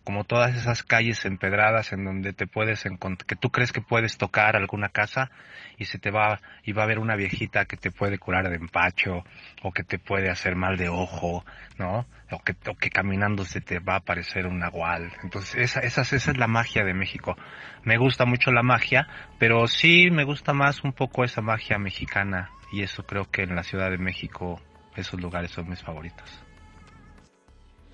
[0.05, 4.19] como todas esas calles empedradas en donde te puedes encontrar, que tú crees que puedes
[4.19, 5.31] tocar alguna casa
[5.79, 8.57] y se te va, y va a haber una viejita que te puede curar de
[8.57, 9.25] empacho,
[9.63, 11.45] o que te puede hacer mal de ojo,
[11.79, 12.07] ¿no?
[12.31, 15.13] O que, o que caminando se te va a aparecer un nahual.
[15.23, 17.37] Entonces, esa, esa, esa es la magia de México.
[17.85, 19.07] Me gusta mucho la magia,
[19.39, 23.55] pero sí me gusta más un poco esa magia mexicana, y eso creo que en
[23.55, 24.61] la Ciudad de México
[24.97, 26.43] esos lugares son mis favoritos.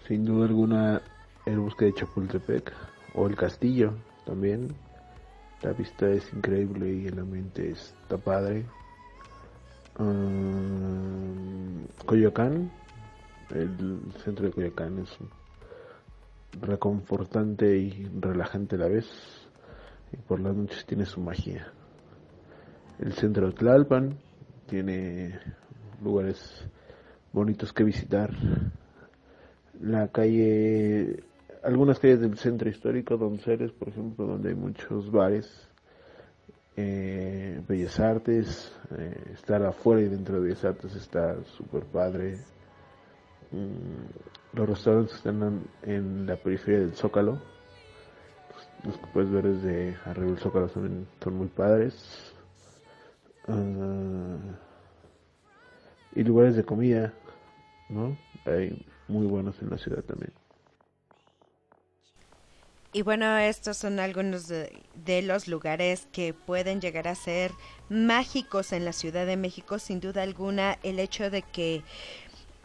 [0.06, 1.02] Sin duda alguna,
[1.52, 2.72] el bosque de Chapultepec
[3.14, 3.94] o el castillo
[4.24, 4.74] también.
[5.62, 8.64] La vista es increíble y el ambiente está padre.
[9.98, 12.70] Mm, Coyoacán,
[13.50, 15.16] el centro de Coyoacán es
[16.60, 19.06] reconfortante y relajante a la vez.
[20.12, 21.72] Y por las noches tiene su magia.
[22.98, 24.18] El centro de Tlalpan
[24.66, 25.38] tiene
[26.02, 26.64] lugares
[27.32, 28.32] bonitos que visitar.
[29.80, 31.22] La calle,
[31.62, 35.68] algunas calles del centro histórico, Donceles, por ejemplo, donde hay muchos bares,
[36.76, 42.38] eh, Bellas Artes, eh, estar afuera y dentro de Bellas Artes está súper padre.
[43.50, 47.40] Mm, los restaurantes están en, la periferia del Zócalo,
[48.84, 52.34] los que puedes ver desde arriba del Zócalo son, son muy padres.
[53.48, 54.36] Ah,
[56.14, 57.12] y lugares de comida,
[57.88, 58.16] ¿no?
[58.44, 60.32] Hay muy buenos en la ciudad también.
[62.92, 67.52] Y bueno, estos son algunos de, los lugares que pueden llegar a ser
[67.90, 69.78] mágicos en la Ciudad de México.
[69.78, 71.82] Sin duda alguna, el hecho de que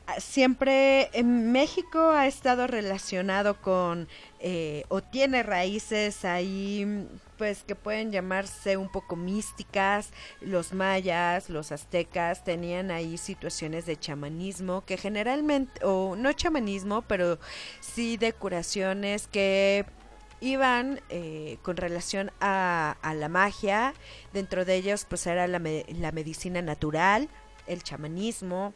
[0.08, 4.08] ah, siempre en México ha estado relacionado con
[4.40, 7.06] eh, o tiene raíces ahí
[7.38, 13.98] pues que pueden llamarse un poco místicas los mayas los aztecas tenían ahí situaciones de
[13.98, 17.40] chamanismo que generalmente o no chamanismo pero
[17.80, 19.86] sí de curaciones que
[20.44, 23.94] iban eh, con relación a, la magia
[24.34, 27.30] dentro de ellos pues era la medicina natural
[27.66, 28.74] el chamanismo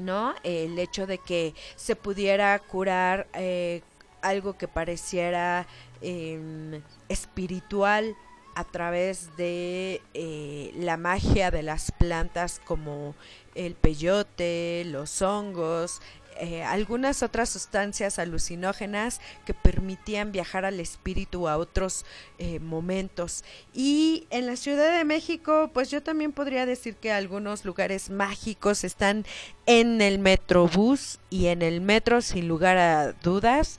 [0.00, 0.34] ¿no?
[0.42, 3.82] El hecho de que se pudiera curar eh,
[4.22, 5.66] algo que pareciera
[6.00, 8.16] em, espiritual
[8.54, 13.14] a través de eh, la magia de las plantas como
[13.54, 16.02] el peyote, los hongos,
[16.40, 22.06] eh, algunas otras sustancias alucinógenas que permitían viajar al espíritu a otros
[22.38, 23.44] eh, momentos.
[23.74, 28.84] Y en la Ciudad de México, pues yo también podría decir que algunos lugares mágicos
[28.84, 29.26] están
[29.66, 33.78] en el Metrobús y en el metro, sin lugar a dudas,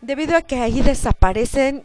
[0.00, 1.84] debido a que ahí desaparecen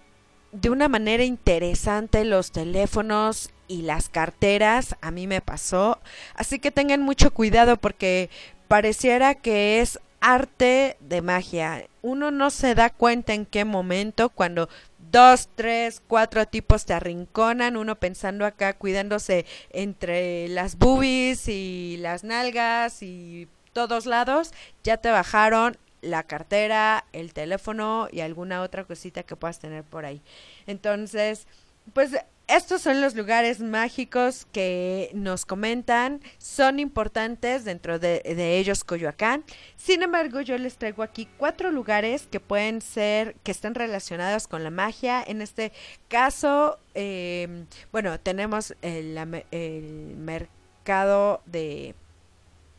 [0.51, 5.99] de una manera interesante los teléfonos y las carteras, a mí me pasó,
[6.33, 8.31] así que tengan mucho cuidado porque
[8.69, 11.87] pareciera que es arte de magia.
[12.03, 14.69] Uno no se da cuenta en qué momento cuando
[15.11, 22.23] dos, tres, cuatro tipos te arrinconan, uno pensando acá cuidándose entre las boobies y las
[22.23, 24.51] nalgas y todos lados,
[24.83, 30.05] ya te bajaron la cartera, el teléfono y alguna otra cosita que puedas tener por
[30.05, 30.21] ahí.
[30.67, 31.47] Entonces,
[31.93, 32.11] pues
[32.49, 39.43] estos son los lugares mágicos que nos comentan, son importantes dentro de, ellos Coyoacán.
[39.77, 44.63] Sin embargo, yo les traigo aquí cuatro lugares que pueden ser, que están relacionados con
[44.63, 45.23] la magia.
[45.25, 45.71] En este
[46.07, 51.93] caso, eh, bueno, tenemos el mercado de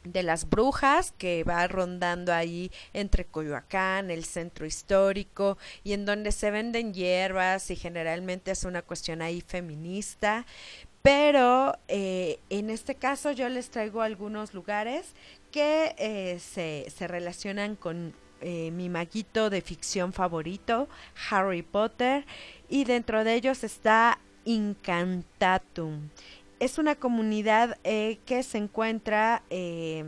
[0.04, 6.32] de las brujas que va rondando ahí entre Coyoacán, el centro histórico y en donde
[6.32, 10.46] se venden hierbas y generalmente es una cuestión ahí feminista.
[11.02, 15.14] Pero eh, en este caso yo les traigo algunos lugares
[15.50, 20.88] que eh, se, se relacionan con eh, mi maguito de ficción favorito,
[21.30, 22.24] Harry Potter,
[22.70, 26.08] y dentro de ellos está Incantatum.
[26.60, 30.04] Es una comunidad eh, que se encuentra, eh,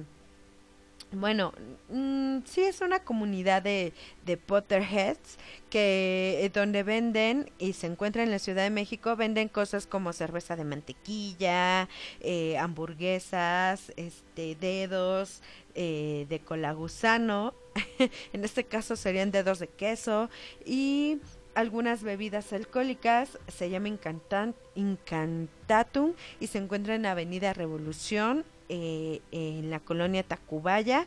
[1.10, 1.52] bueno,
[1.88, 3.92] mm, sí es una comunidad de,
[4.24, 5.38] de Potterheads
[5.70, 10.12] que eh, donde venden y se encuentra en la Ciudad de México venden cosas como
[10.12, 11.88] cerveza de mantequilla,
[12.20, 15.40] eh, hamburguesas, este dedos
[15.74, 17.54] eh, de cola gusano,
[18.34, 20.28] en este caso serían dedos de queso
[20.66, 21.18] y
[21.54, 29.70] algunas bebidas alcohólicas, se llama Incantan- Incantatum y se encuentra en Avenida Revolución, eh, en
[29.70, 31.06] la colonia Tacubaya.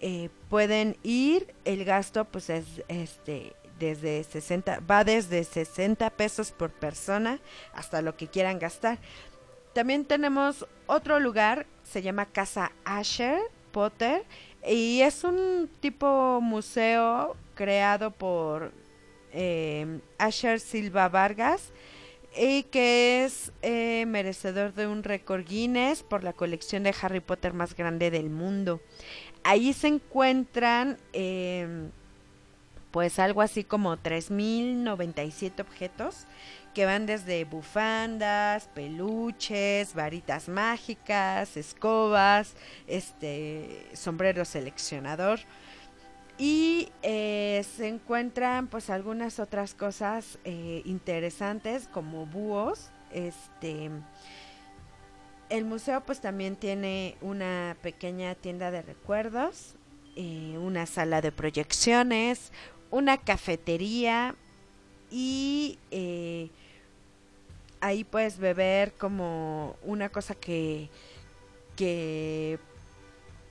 [0.00, 6.70] Eh, pueden ir, el gasto pues es este desde 60, va desde 60 pesos por
[6.70, 7.38] persona
[7.72, 8.98] hasta lo que quieran gastar.
[9.72, 13.38] También tenemos otro lugar, se llama Casa Asher
[13.70, 14.24] Potter
[14.68, 18.72] y es un tipo museo creado por
[19.32, 21.72] eh, Asher Silva Vargas
[22.36, 27.52] y que es eh, merecedor de un récord Guinness por la colección de Harry Potter
[27.52, 28.80] más grande del mundo.
[29.44, 31.88] Ahí se encuentran eh,
[32.90, 36.26] pues algo así como 3.097 objetos
[36.74, 42.54] que van desde bufandas, peluches, varitas mágicas, escobas,
[42.86, 45.40] este sombrero seleccionador
[46.38, 53.90] y eh, se encuentran pues algunas otras cosas eh, interesantes como búhos este
[55.48, 59.74] el museo pues también tiene una pequeña tienda de recuerdos
[60.14, 62.52] eh, una sala de proyecciones
[62.90, 64.36] una cafetería
[65.10, 65.78] y
[67.80, 70.88] ahí puedes beber como una cosa que
[71.74, 72.58] que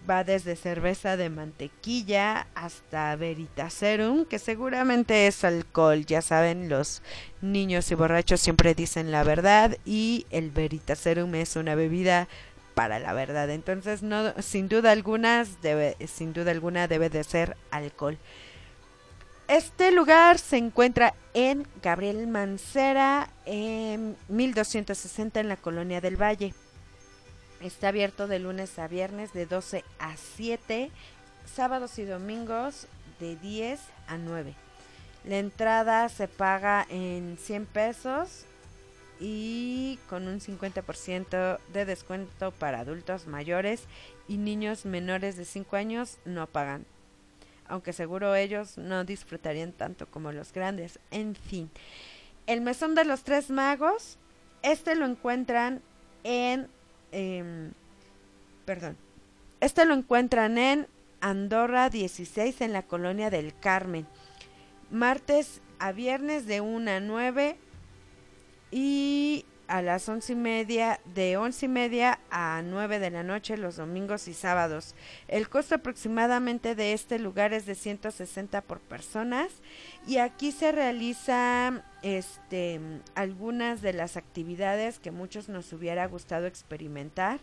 [0.10, 7.02] va desde cerveza de mantequilla hasta Veritaserum, que seguramente es alcohol, ya saben, los
[7.42, 12.28] niños y borrachos siempre dicen la verdad y el Veritaserum es una bebida
[12.74, 13.50] para la verdad.
[13.50, 18.18] Entonces, no sin duda alguna debe sin duda alguna debe de ser alcohol.
[19.48, 26.54] Este lugar se encuentra en Gabriel Mancera, en 1260 en la colonia del Valle.
[27.62, 30.92] Está abierto de lunes a viernes de 12 a 7,
[31.46, 32.88] sábados y domingos
[33.20, 34.54] de 10 a 9.
[35.24, 38.46] La entrada se paga en 100 pesos
[39.20, 43.86] y con un 50% de descuento para adultos mayores
[44.28, 46.86] y niños menores de 5 años no pagan.
[47.68, 51.00] Aunque seguro ellos no disfrutarían tanto como los grandes.
[51.10, 51.72] En fin,
[52.46, 54.18] el mesón de los tres magos,
[54.62, 55.82] este lo encuentran
[56.24, 56.70] en
[57.12, 57.72] em,
[58.66, 58.98] perdón.
[59.60, 60.88] Este lo encuentran en
[61.22, 64.06] Andorra 16 en la colonia del Carmen.
[64.92, 67.58] Martes a viernes de 1 a 9
[68.72, 73.58] y a las once y media, de once y media a 9 de la noche
[73.58, 74.96] los domingos y sábados.
[75.28, 79.50] El costo aproximadamente de este lugar es de 160 por personas
[80.08, 82.80] y aquí se realizan este
[83.16, 87.40] algunas de las actividades que muchos nos hubiera gustado experimentar,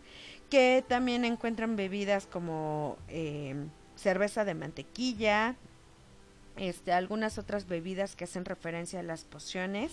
[0.51, 3.55] que también encuentran bebidas como eh,
[3.97, 5.57] cerveza de mantequilla,
[6.57, 9.91] este, algunas otras bebidas que hacen referencia a las pociones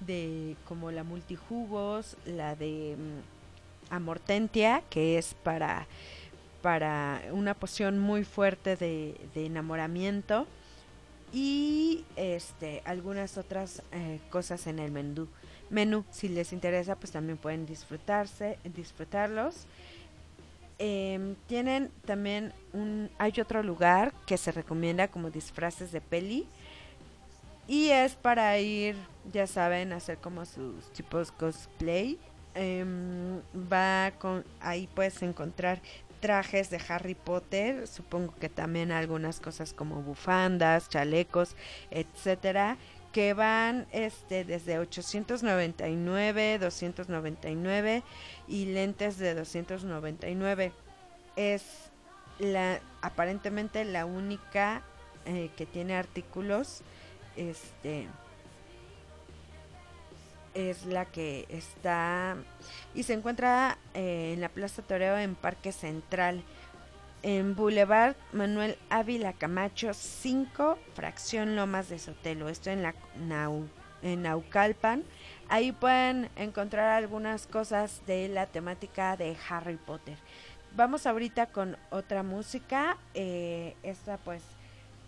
[0.00, 5.86] de como la multijugos, la de mm, amortentia, que es para,
[6.62, 10.46] para una poción muy fuerte de, enamoramiento
[11.32, 15.28] y este algunas otras eh, cosas en el menú.
[15.70, 19.66] Menú, si les interesa, pues también pueden disfrutarse, disfrutarlos.
[20.78, 26.46] Em, tienen también un, hay otro lugar que se recomienda como disfraces de peli
[27.66, 28.96] y es para ir,
[29.32, 32.18] ya saben, hacer como sus tipos cosplay.
[32.54, 35.80] Em, va con, ahí puedes encontrar
[36.20, 41.56] trajes de Harry Potter, supongo que también algunas cosas como bufandas, chalecos,
[41.90, 42.78] etcétera,
[43.12, 48.02] que van este desde 899, 299
[48.48, 50.72] y lentes de 299.
[51.36, 51.90] Es
[52.38, 54.82] la aparentemente la única
[55.26, 56.82] eh, que tiene artículos
[57.36, 58.08] este
[60.54, 62.36] es la que está
[62.94, 66.42] y se encuentra eh, en la Plaza Toreo en Parque Central.
[67.22, 72.48] en Boulevard Manuel Ávila Camacho 5, fracción Lomas de Sotelo.
[72.48, 72.94] Esto en la
[74.02, 75.02] en Naucalpan.
[75.48, 80.16] Ahí pueden encontrar algunas cosas de la temática de Harry Potter.
[80.76, 82.98] Vamos ahorita con otra música.
[83.14, 84.42] eh, esta pues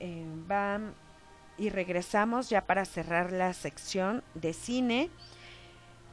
[0.01, 0.81] eh, va
[1.59, 5.11] y regresamos ya para cerrar la sección de cine.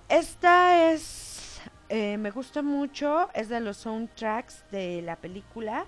[0.10, 5.86] Esta es, eh, me gusta mucho, es de los soundtracks de la película,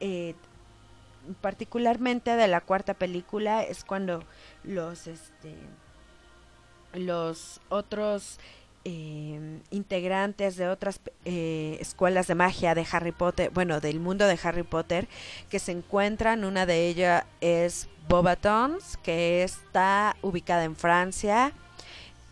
[0.00, 0.34] eh,
[1.40, 4.24] particularmente de la cuarta película, es cuando
[4.64, 5.54] los, este,
[6.94, 8.38] los otros
[8.84, 14.62] eh, integrantes de otras escuelas de magia de Harry Potter, bueno, del mundo de Harry
[14.62, 15.06] Potter,
[15.50, 16.44] que se encuentran.
[16.44, 21.52] Una de ellas es Bobatons, que está ubicada en Francia.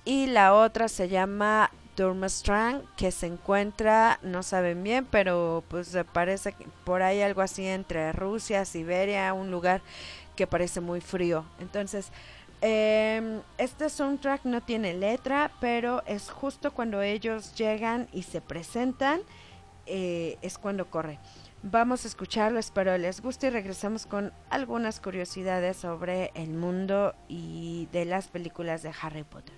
[0.05, 6.53] Y la otra se llama Durmstrang, que se encuentra, no saben bien, pero pues parece
[6.53, 9.83] que por ahí algo así entre Rusia, Siberia, un lugar
[10.37, 11.45] que parece muy frío.
[11.59, 12.11] Entonces,
[12.61, 19.21] eh, este soundtrack no tiene letra, pero es justo cuando ellos llegan y se presentan,
[19.87, 21.19] eh, es cuando corre.
[21.63, 27.89] Vamos a escucharlo, espero les guste y regresamos con algunas curiosidades sobre el mundo y
[27.91, 29.57] de las películas de Harry Potter.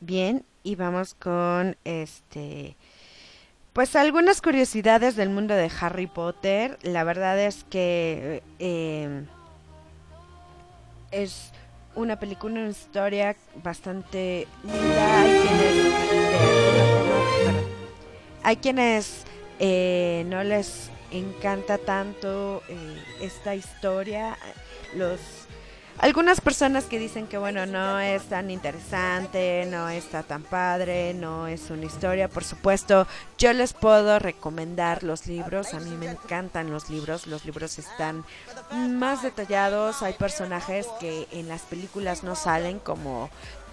[0.00, 2.76] Bien, y vamos con este
[3.72, 6.78] pues algunas curiosidades del mundo de Harry Potter.
[6.82, 9.24] La verdad es que eh,
[11.12, 11.52] es
[11.94, 15.22] una película, una historia bastante linda.
[18.42, 19.24] Hay quienes, quienes
[19.60, 24.36] eh, no les encanta tanto eh, esta historia.
[24.96, 25.20] Los
[25.98, 31.46] algunas personas que dicen que bueno no es tan interesante, no está tan padre, no
[31.46, 33.06] es una historia, por supuesto,
[33.36, 38.24] yo les puedo recomendar los libros, a mí me encantan los libros, los libros están
[38.72, 43.30] más detallados, hay personajes que en las películas no salen como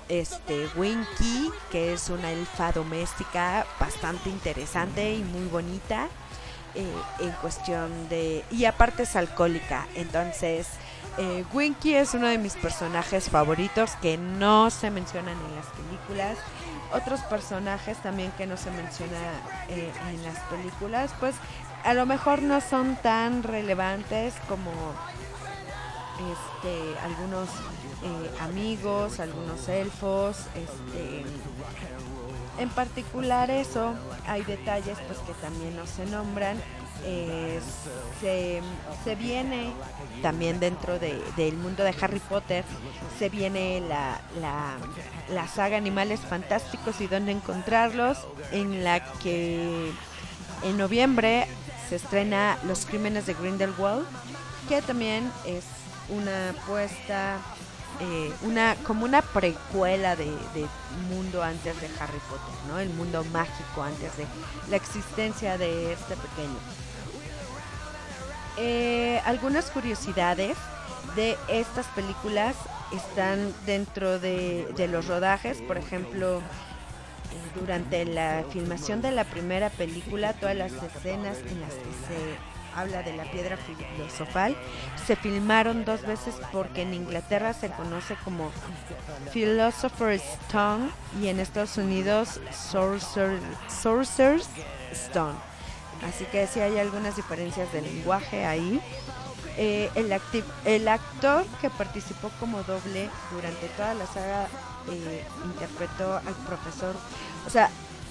[0.09, 6.07] este Winky, que es una elfa doméstica bastante interesante y muy bonita
[6.75, 6.85] eh,
[7.19, 10.67] en cuestión de y aparte es alcohólica, entonces
[11.17, 16.37] eh, Winky es uno de mis personajes favoritos que no se mencionan en las películas.
[16.93, 19.17] Otros personajes también que no se menciona
[19.69, 21.35] eh, en las películas, pues
[21.83, 24.71] a lo mejor no son tan relevantes como
[26.31, 31.25] este algunos eh, amigos, algunos elfos, este
[32.57, 33.93] en particular eso,
[34.27, 36.57] hay detalles pues que también no se nombran.
[37.07, 37.59] Eh,
[38.19, 38.61] se,
[39.03, 39.71] se viene
[40.23, 42.63] también dentro de- del mundo de Harry Potter,
[43.19, 44.77] se viene la, la,
[45.29, 48.17] la saga Animales Fantásticos y dónde encontrarlos,
[48.51, 49.91] en la que
[50.63, 51.47] en noviembre
[51.89, 54.05] se estrena Los Crímenes de Grindelwald,
[54.67, 55.63] que también es
[56.09, 57.37] una apuesta,
[58.01, 60.65] eh, una como una precuela de, de
[61.09, 62.79] mundo antes de Harry Potter, ¿no?
[62.79, 64.25] El mundo mágico antes de
[64.71, 66.57] la existencia de este pequeño.
[68.57, 70.57] Eh, algunas curiosidades
[71.15, 72.55] de estas películas
[72.95, 76.41] están dentro de, los rodajes, por ejemplo, eh,
[77.59, 83.03] durante la filmación de la primera película, todas las escenas en las que se habla
[83.03, 84.55] de la piedra filosofal
[85.05, 88.51] se filmaron dos veces porque en Inglaterra se conoce como
[89.31, 90.89] Philosopher's Stone
[91.21, 94.49] y en Estados Unidos Sorcerer- Sorcerer's
[94.91, 95.35] Stone.
[96.07, 98.79] Así que sí hay algunas diferencias de lenguaje ahí.
[99.57, 100.13] Eh, el,
[100.65, 104.47] el actor que participó como doble durante toda la saga
[104.91, 106.93] eh, interpretó al profesor.
[107.47, 107.69] O sea,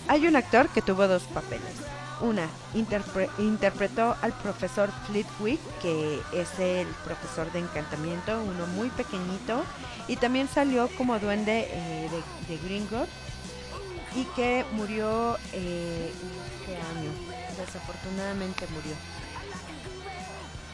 [0.09, 1.75] hay un actor que tuvo dos papeles.
[2.21, 9.63] Una, interpre- interpretó al profesor Flitwick, que es el profesor de encantamiento, uno muy pequeñito,
[10.09, 12.09] y también salió como duende eh,
[12.49, 13.11] de, de Gringotts
[14.15, 17.34] y que murió eh, en este año.
[17.59, 18.95] Desafortunadamente murió.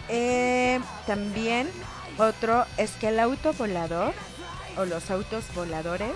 [0.08, 1.70] Eh, también
[2.18, 4.12] otro es que el auto volador
[4.76, 6.12] o los autos voladores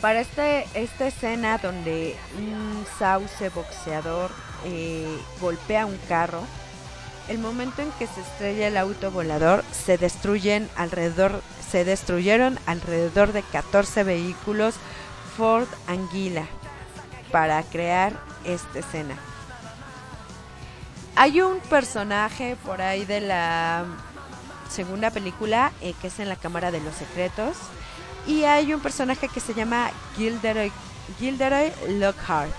[0.00, 4.30] para este esta escena donde un sauce boxeador
[4.64, 6.42] eh, golpea un carro
[7.28, 13.32] el momento en que se estrella el auto volador se destruyen alrededor se destruyeron alrededor
[13.32, 14.74] de 14 vehículos
[15.36, 16.46] Ford Anguila
[17.30, 18.12] para crear
[18.44, 19.16] esta escena.
[21.16, 23.84] Hay un personaje por ahí de la
[24.70, 27.56] segunda película eh, que es en la Cámara de los Secretos
[28.26, 32.52] y hay un personaje que se llama Gilderoy, Lockhart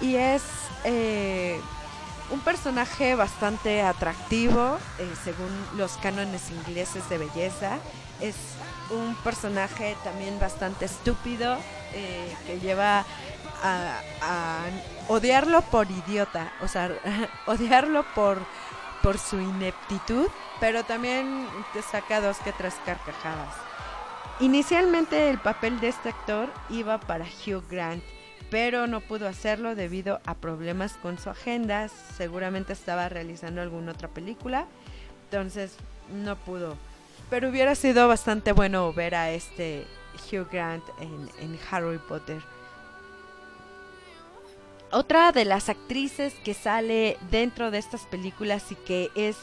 [0.00, 0.42] y es
[0.84, 1.60] eh,
[2.30, 7.78] un personaje bastante atractivo eh, según los cánones ingleses de belleza.
[8.20, 8.36] Es
[8.90, 11.58] un personaje también bastante estúpido
[12.46, 13.04] que lleva
[13.62, 14.66] a,
[15.08, 16.90] odiarlo por idiota, o sea,
[17.46, 18.38] odiarlo por,
[19.02, 20.28] por su ineptitud,
[20.60, 23.54] pero también te saca dos que tres carcajadas.
[24.40, 28.04] Inicialmente el papel de este actor iba para Hugh Grant,
[28.50, 34.08] pero no pudo hacerlo debido a problemas con su agenda, seguramente estaba realizando alguna otra
[34.08, 34.66] película,
[35.24, 35.76] entonces
[36.12, 36.76] no pudo.
[37.30, 39.86] Pero hubiera sido bastante bueno ver a este
[40.30, 42.40] Hugh Grant en, en Harry Potter.
[44.92, 49.36] Otra de las actrices que sale dentro de estas películas y que es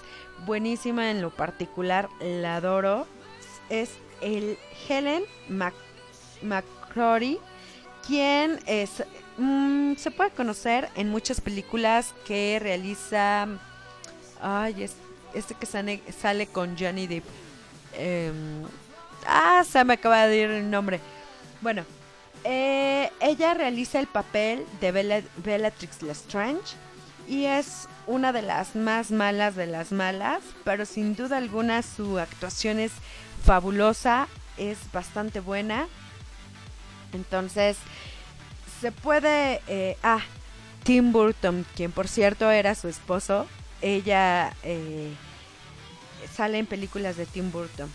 [0.46, 3.08] buenísima en lo particular, la adoro,
[3.70, 3.92] es
[4.22, 4.58] el
[4.88, 5.74] Helen Mac
[6.42, 7.40] McCrory,
[8.08, 9.04] quien es,
[9.38, 13.48] mm, se puede conocer en muchas películas que realiza,
[14.42, 14.96] ay, es,
[15.34, 17.26] este que sale, sale con Johnny Depp.
[17.96, 18.64] Em,
[19.28, 21.00] ah, se me acaba de ir el nombre.
[21.62, 21.84] Bueno,
[22.44, 26.76] eh, ella realiza el papel de Bella- Bellatrix Lestrange
[27.28, 32.20] y es una de las más malas de las malas, pero sin duda alguna su
[32.20, 32.92] actuación es
[33.46, 35.88] fabulosa, es bastante buena.
[37.14, 37.78] Entonces,
[38.82, 39.62] se puede...
[39.68, 40.20] eh, ah,
[40.84, 43.48] Tim Burton, quien por cierto era su esposo,
[43.82, 45.14] ella eh,
[46.36, 47.90] sale en películas de Tim Burton.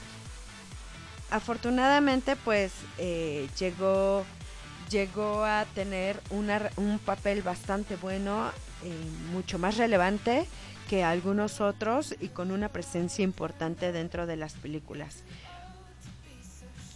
[1.31, 4.25] Afortunadamente, pues eh, llegó,
[4.91, 8.51] llegó a tener una- un papel bastante bueno,
[8.85, 8.93] eh,
[9.33, 10.47] mucho más relevante
[10.89, 15.17] que algunos otros y con una presencia importante dentro de las películas.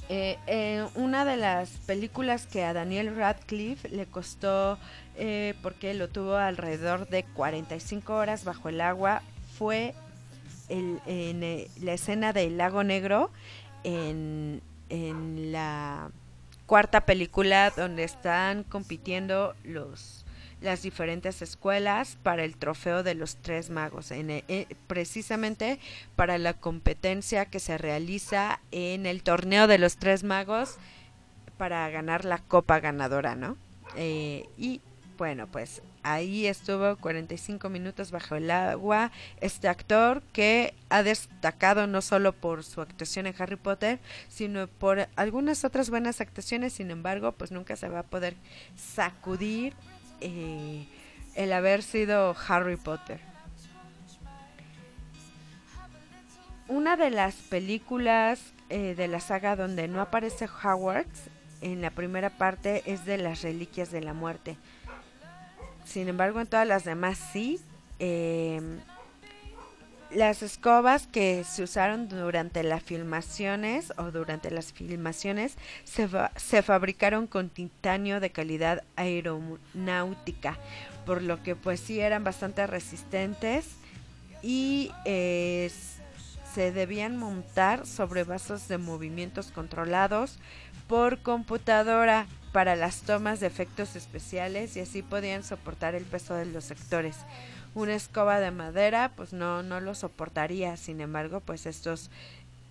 [0.08, 4.78] Eh, eh, una de las películas que a Daniel Radcliffe le costó,
[5.16, 9.22] eh, porque lo tuvo alrededor de 45 horas bajo el agua,
[9.58, 9.94] fue
[10.68, 13.30] el- en la escena del lago negro
[13.84, 16.10] en, en la
[16.66, 20.24] cuarta película donde están compitiendo los
[20.60, 25.80] las diferentes escuelas para el trofeo de los tres magos, en, e- eh, precisamente
[26.14, 30.76] para la competencia que se realiza en el torneo de los tres magos
[31.58, 33.56] para ganar la copa ganadora, ¿no?
[33.96, 34.80] Eh, y
[35.18, 39.10] bueno, pues ahí estuvo 45 minutos bajo el agua
[39.40, 43.98] este actor que ha destacado no solo por su actuación en Harry Potter,
[44.28, 48.34] sino por algunas otras buenas actuaciones, sin embargo, pues nunca se va a poder
[48.76, 49.74] sacudir
[50.20, 50.86] eh,
[51.34, 53.20] el haber sido Harry Potter.
[56.68, 61.06] Una de las películas eh, de la saga donde no aparece Howard
[61.60, 64.56] en la primera parte es de las Reliquias de la Muerte.
[65.92, 67.60] Sin embargo, en todas las demás sí.
[67.98, 68.60] Eh,
[70.10, 77.26] las escobas que se usaron durante las filmaciones o durante las filmaciones se, se fabricaron
[77.26, 80.58] con titanio de calidad aeronáutica,
[81.06, 83.66] por lo que pues sí eran bastante resistentes
[84.42, 90.38] y se debían montar sobre vasos de movimientos controlados
[90.88, 96.44] por computadora para las tomas de efectos especiales y así podían soportar el peso de
[96.46, 97.16] los sectores.
[97.74, 102.10] Una escoba de madera pues no no lo soportaría, sin embargo, pues estos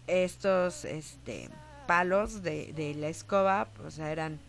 [0.07, 1.49] estos este
[1.87, 4.39] palos de, de la escoba pues eran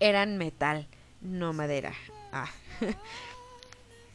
[0.00, 0.86] eran metal,
[1.22, 1.92] no madera.
[2.32, 2.50] Ah.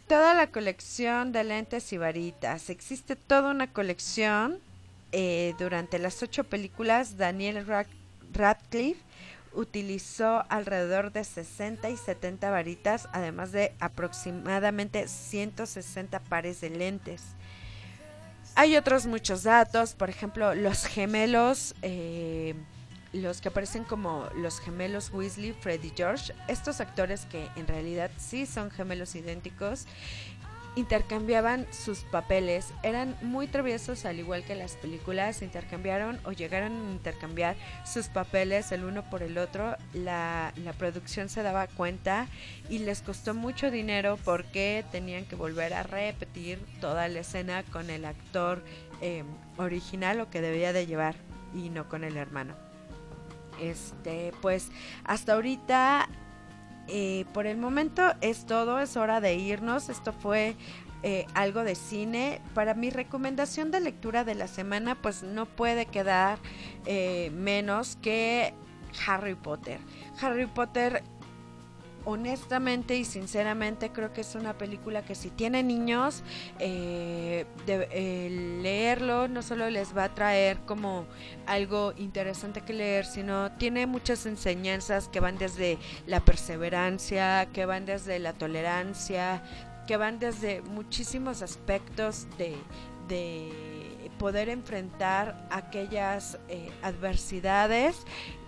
[0.08, 2.70] toda la colección de lentes y varitas.
[2.70, 4.60] Existe toda una colección.
[5.12, 7.88] eh, durante las ocho películas, Daniel Rad-
[8.34, 9.02] Radcliffe
[9.54, 17.24] utilizó alrededor de 60 y 70 varitas, además de aproximadamente 160 pares de lentes.
[18.56, 22.56] Hay otros muchos datos, por ejemplo, los gemelos, eh,
[23.14, 28.12] los que aparecen como los gemelos Weasley, Fred y George, estos actores que en realidad
[28.18, 29.86] sí son gemelos idénticos,
[30.80, 36.92] intercambiaban sus papeles, eran muy traviesos al igual que las películas, intercambiaron o llegaron a
[36.92, 42.28] intercambiar sus papeles el uno por el otro, la, la producción se daba cuenta
[42.70, 47.90] y les costó mucho dinero porque tenían que volver a repetir toda la escena con
[47.90, 48.64] el actor
[49.02, 49.24] eh,
[49.58, 51.16] original o que debía de llevar
[51.54, 52.56] y no con el hermano.
[53.62, 54.70] Este, pues
[55.04, 56.08] hasta ahorita
[56.90, 59.90] eh, por el momento es todo, es hora de irnos.
[59.90, 60.56] Esto fue
[61.04, 62.42] eh, algo de cine.
[62.54, 66.40] Para mi recomendación de lectura de la semana, pues no puede quedar
[66.86, 68.54] eh, menos que
[69.08, 69.80] Harry Potter.
[70.22, 71.04] Harry Potter,
[72.06, 76.24] honestamente y sinceramente, creo que es una película que si tienen niños,
[76.60, 81.06] eh, de- eh, leerlo no solo les va a traer como
[81.46, 85.78] algo interesante que leer, sino tiene muchas enseñanzas que van desde
[86.08, 89.44] la perseverancia, que van desde la tolerancia,
[89.88, 92.56] que van desde muchísimos aspectos de,
[93.08, 93.52] de
[94.20, 97.96] poder enfrentar aquellas eh, adversidades,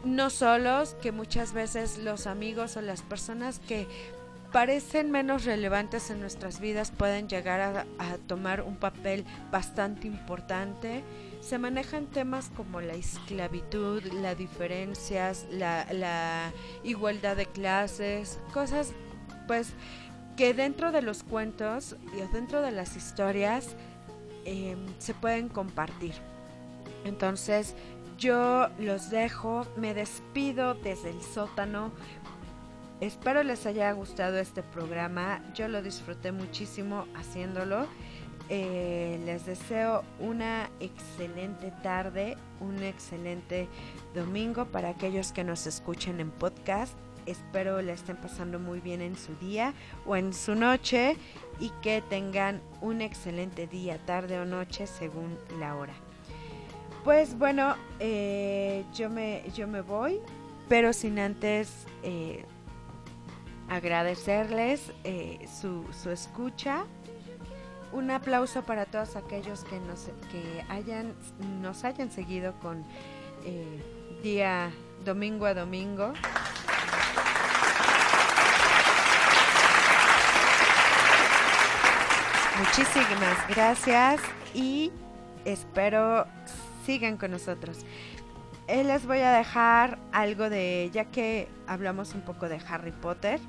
[0.04, 3.88] no solos, que muchas veces los amigos o las personas que
[4.52, 11.04] parecen menos relevantes en nuestras vidas pueden llegar a, tomar un papel bastante importante.
[11.40, 16.52] Se manejan temas como la esclavitud, las diferencias, la,
[16.84, 18.92] igualdad de clases, cosas
[19.48, 19.70] pues
[20.36, 23.76] que dentro de los cuentos y dentro de las historias
[24.46, 26.14] eh, se pueden compartir.
[27.06, 27.76] Entonces
[28.22, 31.92] yo los dejo, me despido desde el sótano.
[33.00, 35.42] Espero les haya gustado este programa.
[35.56, 37.88] Yo lo disfruté muchísimo haciéndolo.
[38.48, 43.68] Eh, les deseo una excelente tarde, un excelente
[44.14, 46.96] domingo para aquellos que nos escuchen en podcast.
[47.26, 49.74] Espero le estén pasando muy bien en su día
[50.06, 51.18] o en su noche
[51.60, 56.11] y que tengan un excelente día, tarde o noche según la hora.
[57.04, 60.20] Pues bueno, eh, yo, me, yo me voy,
[60.70, 62.46] pero sin antes eh,
[63.70, 66.86] agradecerles eh, su, su escucha.
[67.92, 71.14] Un aplauso para todos aquellos que nos, que hayan,
[71.62, 72.86] nos hayan seguido con
[74.22, 74.72] día
[75.04, 76.14] domingo a domingo.
[82.60, 84.22] Muchísimas gracias
[84.54, 84.92] y
[85.44, 86.28] espero
[86.92, 87.86] sigan con nosotros.
[88.68, 93.40] Eh, les voy a dejar algo de, ya que hablamos un poco de Harry Potter,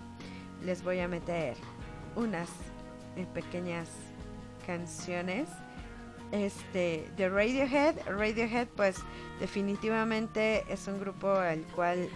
[0.65, 1.57] les voy a meter
[2.15, 2.49] unas
[3.17, 3.89] eh, pequeñas
[4.65, 5.49] canciones.
[6.31, 7.97] Este, de Radiohead.
[8.07, 8.97] Radiohead, pues
[9.41, 12.09] definitivamente es un grupo al cual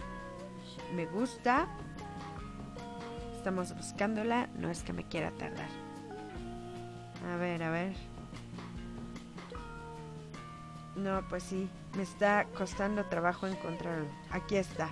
[0.95, 1.67] me gusta.
[3.35, 5.69] Estamos buscándola, no es que me quiera tardar.
[7.31, 8.16] A ver, a ver.
[10.97, 14.07] No, pues sí, me está costando trabajo encontrarlo.
[14.31, 14.89] Aquí está.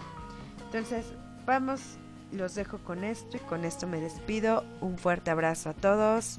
[0.65, 1.05] Entonces,
[1.45, 1.81] vamos,
[2.31, 4.63] los dejo con esto y con esto me despido.
[4.81, 6.37] Un fuerte abrazo a todos.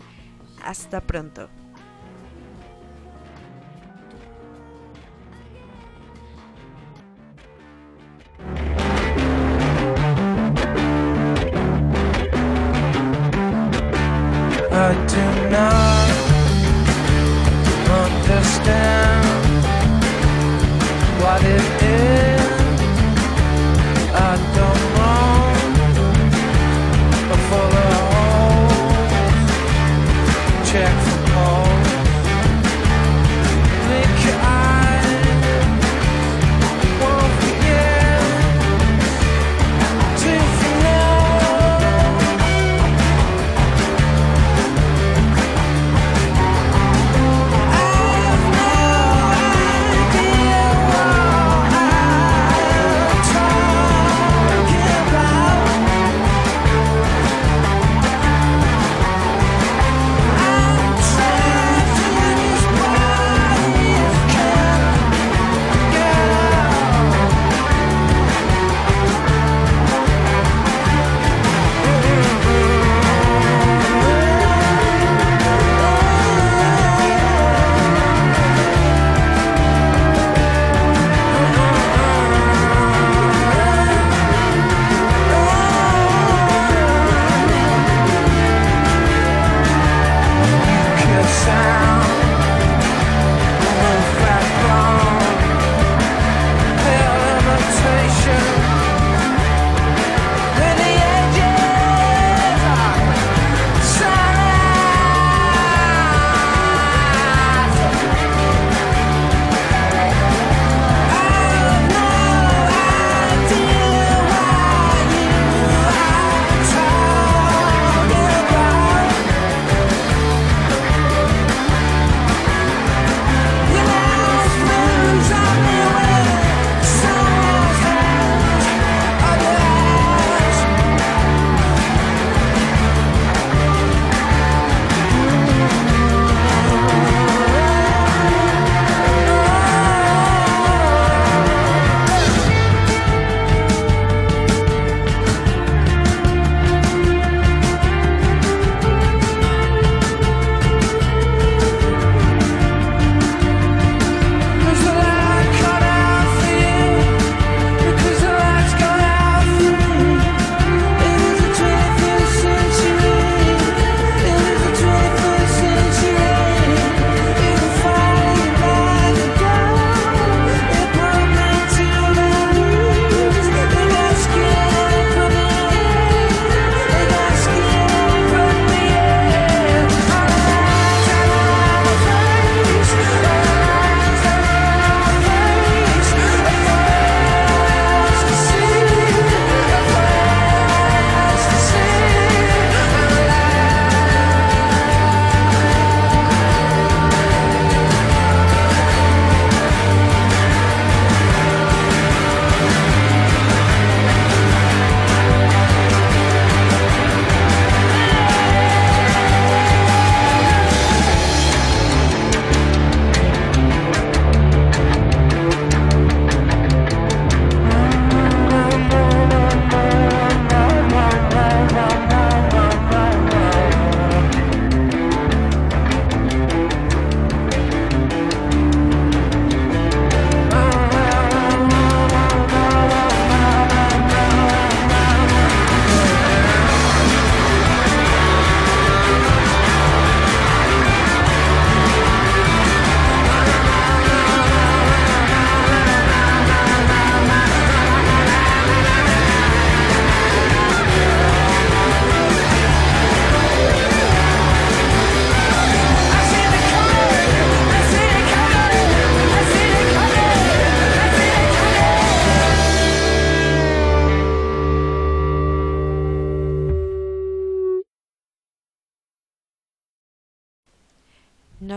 [0.63, 1.49] Hasta pronto.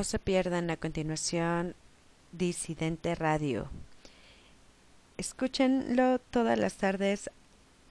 [0.09, 1.75] Se pierdan a continuación
[2.31, 3.69] Disidente Radio.
[5.17, 7.29] Escúchenlo todas las tardes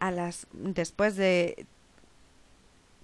[0.01, 1.65] a las después de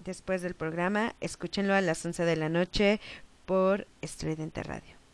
[0.03, 2.99] después del programa, escúchenlo a las 11 de la noche
[3.45, 5.04] por Estridente Radio.